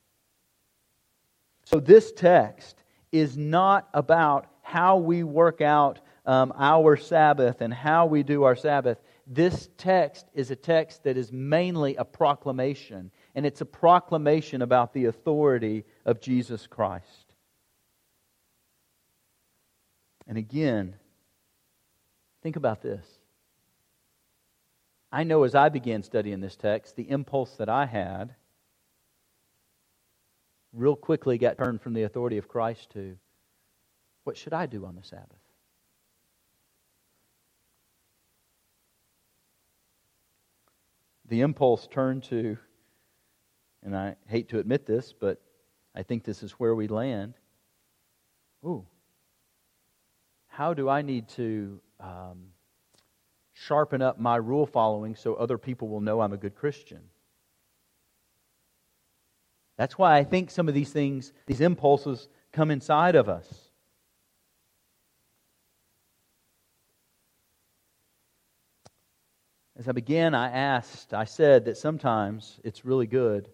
So 1.64 1.80
this 1.80 2.12
text 2.12 2.84
is 3.12 3.36
not 3.36 3.90
about 3.92 4.46
how 4.62 4.98
we 4.98 5.24
work 5.24 5.60
out 5.60 6.00
um, 6.28 6.54
our 6.60 6.96
Sabbath 6.96 7.62
and 7.62 7.74
how 7.74 8.06
we 8.06 8.22
do 8.22 8.44
our 8.44 8.56
Sabbath. 8.56 9.00
This 9.26 9.68
text 9.78 10.28
is 10.36 10.52
a 10.52 10.56
text 10.56 11.06
that 11.06 11.18
is 11.18 11.32
mainly 11.32 11.96
a 11.96 12.06
proclamation, 12.06 13.10
and 13.34 13.48
it's 13.48 13.62
a 13.62 13.66
proclamation 13.66 14.62
about 14.62 14.94
the 14.94 15.06
authority 15.06 15.86
of 16.06 16.22
Jesus 16.22 16.68
Christ. 16.68 17.27
And 20.28 20.38
again, 20.38 20.96
think 22.44 22.58
about 22.58 22.82
this. 22.82 23.06
I 25.12 25.24
know 25.24 25.44
as 25.44 25.56
I 25.56 25.70
began 25.70 26.04
studying 26.04 26.42
this 26.42 26.58
text, 26.58 26.96
the 26.96 27.10
impulse 27.10 27.56
that 27.56 27.70
I 27.70 27.86
had 27.86 28.36
real 30.74 30.96
quickly 30.96 31.38
got 31.38 31.58
turned 31.58 31.82
from 31.82 31.94
the 31.94 32.04
authority 32.04 32.38
of 32.38 32.48
Christ 32.48 32.90
to 32.92 33.18
what 34.26 34.36
should 34.36 34.54
I 34.54 34.66
do 34.66 34.86
on 34.86 34.96
the 34.96 35.04
Sabbath? 35.04 35.40
The 41.30 41.42
impulse 41.42 41.88
turned 41.88 42.24
to, 42.26 42.58
and 43.84 43.96
I 43.96 44.16
hate 44.28 44.50
to 44.50 44.60
admit 44.60 44.86
this, 44.86 45.14
but 45.18 45.42
I 45.96 46.04
think 46.04 46.24
this 46.24 46.44
is 46.44 46.52
where 46.54 46.76
we 46.76 46.88
land. 46.88 47.34
Ooh, 48.66 48.86
how 50.58 50.74
do 50.74 50.90
I 50.90 51.04
need 51.04 51.28
to 51.36 51.80
um, 52.00 52.46
sharpen 53.54 54.02
up 54.02 54.20
my 54.20 54.38
rule 54.38 54.66
following 54.66 55.16
so 55.16 55.36
other 55.36 55.60
people 55.60 55.88
will 55.88 56.02
know 56.02 56.20
I'm 56.20 56.34
a 56.34 56.38
good 56.38 56.56
Christian. 56.56 57.02
That's 59.78 60.00
why 60.00 60.18
I 60.18 60.24
think 60.24 60.50
some 60.50 60.68
of 60.68 60.74
these 60.74 60.92
things, 60.92 61.32
these 61.46 61.62
impulses, 61.62 62.28
come 62.52 62.72
inside 62.72 63.14
of 63.14 63.30
us. 63.30 63.70
As 69.78 69.88
I 69.88 69.92
began, 69.92 70.34
I 70.34 70.50
asked, 70.50 71.14
I 71.14 71.26
said 71.26 71.66
that 71.66 71.78
sometimes 71.78 72.60
it's 72.64 72.84
really 72.84 73.06
good 73.06 73.48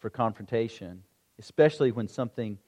for 0.00 0.10
confrontation, 0.10 1.04
especially 1.38 1.92
when 1.92 2.08
something 2.08 2.58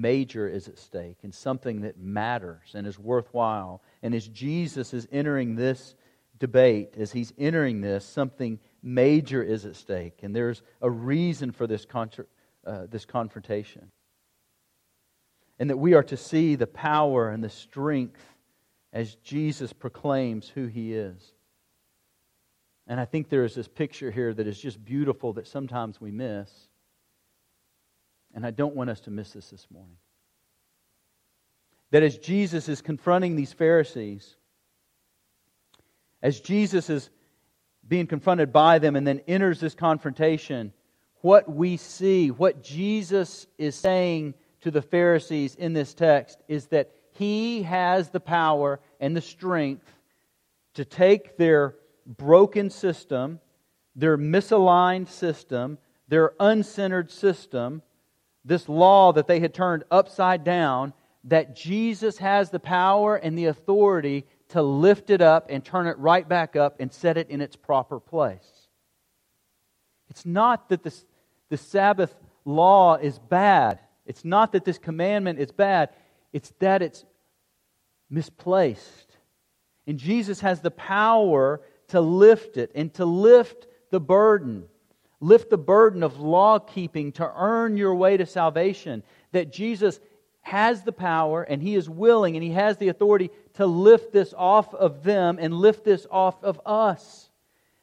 major 0.00 0.48
is 0.48 0.68
at 0.68 0.78
stake 0.78 1.18
and 1.22 1.34
something 1.34 1.82
that 1.82 1.98
matters 1.98 2.74
and 2.74 2.86
is 2.86 2.98
worthwhile. 2.98 3.82
And 4.02 4.14
as 4.14 4.26
Jesus 4.28 4.94
is 4.94 5.08
entering 5.10 5.56
this 5.56 5.94
debate, 6.38 6.94
as 6.96 7.12
he's 7.12 7.32
entering 7.38 7.80
this, 7.80 8.04
something 8.04 8.58
major 8.82 9.42
is 9.42 9.64
at 9.64 9.76
stake. 9.76 10.20
And 10.22 10.34
there's 10.34 10.62
a 10.80 10.90
reason 10.90 11.52
for 11.52 11.66
this, 11.66 11.84
contra- 11.84 12.26
uh, 12.66 12.86
this 12.88 13.04
confrontation. 13.04 13.90
And 15.58 15.70
that 15.70 15.78
we 15.78 15.94
are 15.94 16.04
to 16.04 16.16
see 16.16 16.54
the 16.54 16.66
power 16.66 17.30
and 17.30 17.42
the 17.42 17.50
strength 17.50 18.22
as 18.92 19.16
Jesus 19.16 19.72
proclaims 19.72 20.48
who 20.48 20.66
he 20.66 20.94
is. 20.94 21.32
And 22.86 22.98
I 22.98 23.04
think 23.04 23.28
there 23.28 23.44
is 23.44 23.54
this 23.54 23.68
picture 23.68 24.10
here 24.10 24.32
that 24.32 24.46
is 24.46 24.58
just 24.58 24.82
beautiful 24.82 25.34
that 25.34 25.46
sometimes 25.46 26.00
we 26.00 26.10
miss. 26.10 26.67
And 28.34 28.44
I 28.44 28.50
don't 28.50 28.74
want 28.74 28.90
us 28.90 29.00
to 29.00 29.10
miss 29.10 29.32
this 29.32 29.50
this 29.50 29.66
morning. 29.70 29.96
That 31.90 32.02
as 32.02 32.18
Jesus 32.18 32.68
is 32.68 32.82
confronting 32.82 33.36
these 33.36 33.52
Pharisees, 33.52 34.36
as 36.22 36.40
Jesus 36.40 36.90
is 36.90 37.10
being 37.86 38.06
confronted 38.06 38.52
by 38.52 38.78
them 38.78 38.96
and 38.96 39.06
then 39.06 39.22
enters 39.26 39.60
this 39.60 39.74
confrontation, 39.74 40.72
what 41.20 41.50
we 41.50 41.76
see, 41.76 42.30
what 42.30 42.62
Jesus 42.62 43.46
is 43.56 43.74
saying 43.74 44.34
to 44.60 44.70
the 44.70 44.82
Pharisees 44.82 45.54
in 45.54 45.72
this 45.72 45.94
text 45.94 46.38
is 46.48 46.66
that 46.66 46.90
he 47.12 47.62
has 47.62 48.10
the 48.10 48.20
power 48.20 48.80
and 49.00 49.16
the 49.16 49.20
strength 49.20 49.92
to 50.74 50.84
take 50.84 51.36
their 51.36 51.74
broken 52.06 52.70
system, 52.70 53.40
their 53.96 54.16
misaligned 54.16 55.08
system, 55.08 55.78
their 56.06 56.32
uncentered 56.38 57.10
system, 57.10 57.82
this 58.48 58.68
law 58.68 59.12
that 59.12 59.28
they 59.28 59.40
had 59.40 59.54
turned 59.54 59.84
upside 59.90 60.42
down, 60.42 60.92
that 61.24 61.54
Jesus 61.54 62.18
has 62.18 62.50
the 62.50 62.58
power 62.58 63.16
and 63.16 63.36
the 63.36 63.46
authority 63.46 64.24
to 64.48 64.62
lift 64.62 65.10
it 65.10 65.20
up 65.20 65.46
and 65.50 65.64
turn 65.64 65.86
it 65.86 65.98
right 65.98 66.26
back 66.26 66.56
up 66.56 66.80
and 66.80 66.92
set 66.92 67.18
it 67.18 67.28
in 67.28 67.40
its 67.40 67.56
proper 67.56 68.00
place. 68.00 68.68
It's 70.08 70.24
not 70.24 70.70
that 70.70 70.82
this, 70.82 71.04
the 71.50 71.58
Sabbath 71.58 72.14
law 72.44 72.96
is 72.96 73.18
bad. 73.18 73.80
It's 74.06 74.24
not 74.24 74.52
that 74.52 74.64
this 74.64 74.78
commandment 74.78 75.38
is 75.38 75.52
bad. 75.52 75.90
It's 76.32 76.52
that 76.60 76.80
it's 76.80 77.04
misplaced. 78.08 79.18
And 79.86 79.98
Jesus 79.98 80.40
has 80.40 80.62
the 80.62 80.70
power 80.70 81.60
to 81.88 82.00
lift 82.00 82.56
it 82.56 82.72
and 82.74 82.92
to 82.94 83.04
lift 83.04 83.66
the 83.90 84.00
burden. 84.00 84.64
Lift 85.20 85.50
the 85.50 85.58
burden 85.58 86.02
of 86.02 86.20
law 86.20 86.58
keeping 86.58 87.12
to 87.12 87.32
earn 87.34 87.76
your 87.76 87.94
way 87.94 88.16
to 88.16 88.26
salvation. 88.26 89.02
That 89.32 89.52
Jesus 89.52 90.00
has 90.42 90.82
the 90.82 90.92
power 90.92 91.42
and 91.42 91.62
he 91.62 91.74
is 91.74 91.90
willing 91.90 92.36
and 92.36 92.42
he 92.42 92.52
has 92.52 92.76
the 92.78 92.88
authority 92.88 93.30
to 93.54 93.66
lift 93.66 94.12
this 94.12 94.32
off 94.36 94.74
of 94.74 95.02
them 95.02 95.38
and 95.40 95.52
lift 95.52 95.84
this 95.84 96.06
off 96.10 96.42
of 96.42 96.60
us. 96.64 97.28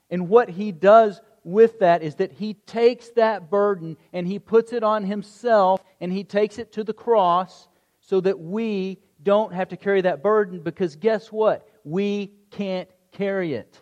And 0.10 0.30
what 0.30 0.50
he 0.50 0.72
does 0.72 1.22
with 1.44 1.80
that 1.80 2.02
is 2.02 2.16
that 2.16 2.32
he 2.32 2.56
takes 2.56 3.10
that 3.12 3.50
burden 3.50 3.98
and 4.14 4.28
he 4.28 4.40
puts 4.40 4.74
it 4.74 4.84
on 4.84 5.04
himself 5.04 5.84
and 6.02 6.12
he 6.12 6.24
takes 6.24 6.58
it 6.58 6.72
to 6.74 6.84
the 6.84 6.94
cross 6.94 7.68
so 8.02 8.20
that 8.22 8.40
we 8.40 8.98
don't 9.22 9.54
have 9.54 9.70
to 9.70 9.78
carry 9.78 10.02
that 10.02 10.24
burden 10.24 10.60
because 10.60 10.96
guess 10.96 11.32
what? 11.32 11.68
We 11.84 12.32
can't 12.50 12.90
carry 13.12 13.54
it. 13.54 13.80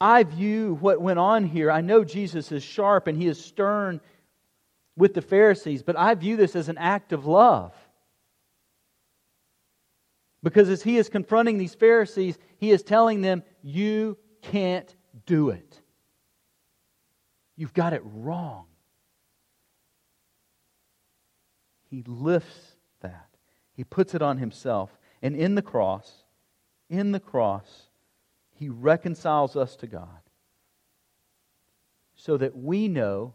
I 0.00 0.22
view 0.22 0.78
what 0.80 1.00
went 1.00 1.18
on 1.18 1.44
here. 1.44 1.70
I 1.70 1.82
know 1.82 2.04
Jesus 2.04 2.50
is 2.52 2.62
sharp 2.62 3.06
and 3.06 3.20
he 3.20 3.28
is 3.28 3.42
stern 3.44 4.00
with 4.96 5.14
the 5.14 5.22
Pharisees, 5.22 5.82
but 5.82 5.96
I 5.96 6.14
view 6.14 6.36
this 6.36 6.56
as 6.56 6.68
an 6.68 6.78
act 6.78 7.12
of 7.12 7.26
love. 7.26 7.74
Because 10.42 10.70
as 10.70 10.82
he 10.82 10.96
is 10.96 11.10
confronting 11.10 11.58
these 11.58 11.74
Pharisees, 11.74 12.38
he 12.56 12.70
is 12.70 12.82
telling 12.82 13.20
them, 13.20 13.42
You 13.62 14.16
can't 14.40 14.94
do 15.26 15.50
it. 15.50 15.80
You've 17.56 17.74
got 17.74 17.92
it 17.92 18.02
wrong. 18.04 18.64
He 21.90 22.02
lifts 22.06 22.76
that, 23.02 23.28
He 23.74 23.84
puts 23.84 24.14
it 24.14 24.22
on 24.22 24.38
Himself. 24.38 24.96
And 25.20 25.36
in 25.36 25.56
the 25.56 25.62
cross, 25.62 26.24
in 26.88 27.12
the 27.12 27.20
cross, 27.20 27.89
He 28.60 28.68
reconciles 28.68 29.56
us 29.56 29.74
to 29.76 29.86
God 29.86 30.20
so 32.14 32.36
that 32.36 32.54
we 32.54 32.88
know 32.88 33.32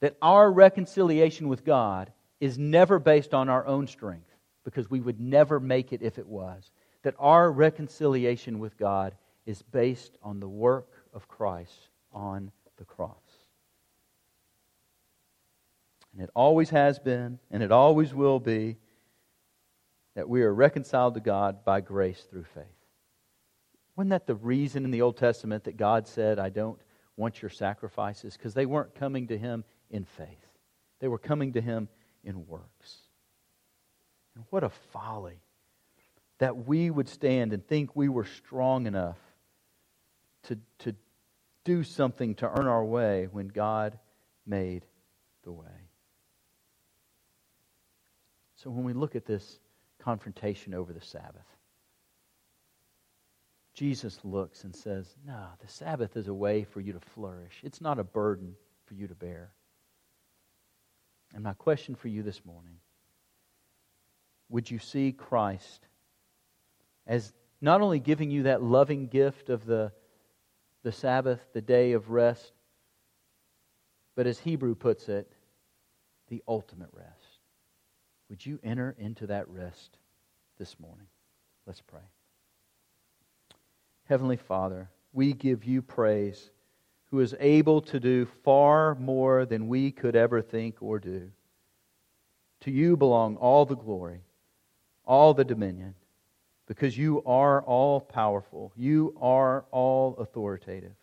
that 0.00 0.16
our 0.22 0.50
reconciliation 0.50 1.46
with 1.46 1.62
God 1.62 2.10
is 2.40 2.56
never 2.56 2.98
based 2.98 3.34
on 3.34 3.50
our 3.50 3.66
own 3.66 3.86
strength, 3.86 4.34
because 4.64 4.90
we 4.90 5.00
would 5.00 5.20
never 5.20 5.60
make 5.60 5.92
it 5.92 6.00
if 6.00 6.18
it 6.18 6.26
was. 6.26 6.70
That 7.02 7.14
our 7.18 7.52
reconciliation 7.52 8.58
with 8.58 8.78
God 8.78 9.14
is 9.44 9.60
based 9.60 10.16
on 10.22 10.40
the 10.40 10.48
work 10.48 10.88
of 11.12 11.28
Christ 11.28 11.90
on 12.14 12.50
the 12.78 12.86
cross. 12.86 13.12
And 16.14 16.22
it 16.22 16.30
always 16.34 16.70
has 16.70 16.98
been, 16.98 17.38
and 17.50 17.62
it 17.62 17.70
always 17.70 18.14
will 18.14 18.40
be, 18.40 18.78
that 20.14 20.30
we 20.30 20.42
are 20.42 20.54
reconciled 20.54 21.12
to 21.14 21.20
God 21.20 21.62
by 21.62 21.82
grace 21.82 22.26
through 22.30 22.46
faith. 22.54 22.64
Wasn't 23.96 24.10
that 24.10 24.26
the 24.26 24.34
reason 24.34 24.84
in 24.84 24.90
the 24.90 25.02
Old 25.02 25.16
Testament 25.16 25.64
that 25.64 25.76
God 25.76 26.06
said, 26.06 26.38
I 26.38 26.48
don't 26.48 26.78
want 27.16 27.42
your 27.42 27.50
sacrifices? 27.50 28.36
Because 28.36 28.54
they 28.54 28.66
weren't 28.66 28.94
coming 28.94 29.28
to 29.28 29.38
Him 29.38 29.64
in 29.90 30.04
faith, 30.04 30.46
they 31.00 31.08
were 31.08 31.18
coming 31.18 31.52
to 31.54 31.60
Him 31.60 31.88
in 32.24 32.46
works. 32.46 32.98
And 34.34 34.44
what 34.50 34.64
a 34.64 34.70
folly 34.70 35.42
that 36.38 36.66
we 36.66 36.90
would 36.90 37.08
stand 37.08 37.52
and 37.52 37.66
think 37.66 37.94
we 37.94 38.08
were 38.08 38.24
strong 38.24 38.86
enough 38.86 39.18
to, 40.44 40.58
to 40.78 40.94
do 41.64 41.84
something 41.84 42.34
to 42.36 42.48
earn 42.48 42.66
our 42.66 42.84
way 42.84 43.28
when 43.30 43.48
God 43.48 43.98
made 44.46 44.84
the 45.44 45.52
way. 45.52 45.66
So 48.56 48.70
when 48.70 48.84
we 48.84 48.92
look 48.92 49.14
at 49.14 49.24
this 49.26 49.60
confrontation 49.98 50.74
over 50.74 50.92
the 50.92 51.00
Sabbath, 51.00 51.46
Jesus 53.74 54.18
looks 54.22 54.64
and 54.64 54.74
says, 54.74 55.14
No, 55.26 55.46
the 55.60 55.68
Sabbath 55.68 56.16
is 56.16 56.28
a 56.28 56.34
way 56.34 56.64
for 56.64 56.80
you 56.80 56.92
to 56.92 57.00
flourish. 57.00 57.60
It's 57.62 57.80
not 57.80 57.98
a 57.98 58.04
burden 58.04 58.54
for 58.86 58.94
you 58.94 59.06
to 59.06 59.14
bear. 59.14 59.50
And 61.34 61.42
my 61.42 61.54
question 61.54 61.94
for 61.94 62.08
you 62.08 62.22
this 62.22 62.44
morning 62.44 62.76
would 64.50 64.70
you 64.70 64.78
see 64.78 65.12
Christ 65.12 65.86
as 67.06 67.32
not 67.62 67.80
only 67.80 67.98
giving 67.98 68.30
you 68.30 68.42
that 68.42 68.62
loving 68.62 69.06
gift 69.06 69.48
of 69.48 69.64
the, 69.64 69.92
the 70.82 70.92
Sabbath, 70.92 71.40
the 71.54 71.62
day 71.62 71.92
of 71.92 72.10
rest, 72.10 72.52
but 74.14 74.26
as 74.26 74.38
Hebrew 74.38 74.74
puts 74.74 75.08
it, 75.08 75.32
the 76.28 76.42
ultimate 76.46 76.90
rest? 76.92 77.38
Would 78.28 78.44
you 78.44 78.58
enter 78.62 78.94
into 78.98 79.28
that 79.28 79.48
rest 79.48 79.96
this 80.58 80.78
morning? 80.78 81.06
Let's 81.66 81.80
pray. 81.80 82.02
Heavenly 84.04 84.36
Father, 84.36 84.90
we 85.12 85.32
give 85.32 85.64
you 85.64 85.82
praise, 85.82 86.50
who 87.10 87.20
is 87.20 87.34
able 87.38 87.80
to 87.82 88.00
do 88.00 88.26
far 88.42 88.94
more 88.94 89.44
than 89.44 89.68
we 89.68 89.92
could 89.92 90.16
ever 90.16 90.40
think 90.40 90.76
or 90.80 90.98
do. 90.98 91.30
To 92.60 92.70
you 92.70 92.96
belong 92.96 93.36
all 93.36 93.64
the 93.64 93.76
glory, 93.76 94.22
all 95.04 95.34
the 95.34 95.44
dominion, 95.44 95.94
because 96.66 96.96
you 96.96 97.22
are 97.24 97.62
all 97.62 98.00
powerful. 98.00 98.72
You 98.76 99.14
are 99.20 99.66
all 99.70 100.16
authoritative. 100.16 100.94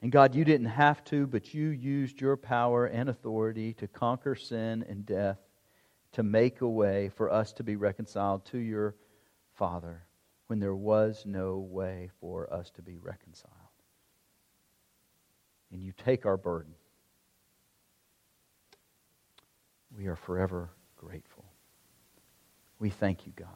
And 0.00 0.12
God, 0.12 0.34
you 0.34 0.44
didn't 0.44 0.66
have 0.66 1.04
to, 1.04 1.26
but 1.26 1.54
you 1.54 1.68
used 1.68 2.20
your 2.20 2.36
power 2.36 2.86
and 2.86 3.08
authority 3.08 3.72
to 3.74 3.88
conquer 3.88 4.34
sin 4.34 4.84
and 4.88 5.06
death 5.06 5.38
to 6.12 6.22
make 6.22 6.60
a 6.60 6.68
way 6.68 7.08
for 7.08 7.30
us 7.30 7.52
to 7.54 7.62
be 7.62 7.76
reconciled 7.76 8.44
to 8.46 8.58
your 8.58 8.94
Father 9.54 10.02
when 10.52 10.60
there 10.60 10.74
was 10.74 11.24
no 11.24 11.56
way 11.56 12.10
for 12.20 12.52
us 12.52 12.68
to 12.68 12.82
be 12.82 12.98
reconciled. 12.98 13.54
And 15.72 15.82
you 15.82 15.94
take 16.04 16.26
our 16.26 16.36
burden. 16.36 16.74
We 19.96 20.08
are 20.08 20.14
forever 20.14 20.68
grateful. 20.94 21.46
We 22.78 22.90
thank 22.90 23.26
you, 23.26 23.32
God. 23.34 23.48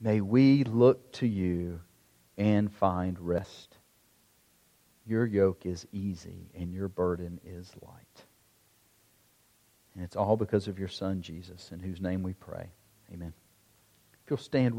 May 0.00 0.20
we 0.20 0.62
look 0.62 1.10
to 1.14 1.26
you 1.26 1.80
and 2.38 2.72
find 2.72 3.18
rest. 3.18 3.76
Your 5.04 5.26
yoke 5.26 5.66
is 5.66 5.88
easy 5.90 6.52
and 6.54 6.72
your 6.72 6.86
burden 6.86 7.40
is 7.44 7.68
light. 7.82 8.24
And 9.92 10.04
it's 10.04 10.14
all 10.14 10.36
because 10.36 10.68
of 10.68 10.78
your 10.78 10.86
Son, 10.86 11.20
Jesus, 11.20 11.72
in 11.72 11.80
whose 11.80 12.00
name 12.00 12.22
we 12.22 12.34
pray. 12.34 12.70
Amen. 13.12 13.32
If 14.24 14.30
you'll 14.30 14.38
stand 14.38 14.64
with 14.64 14.72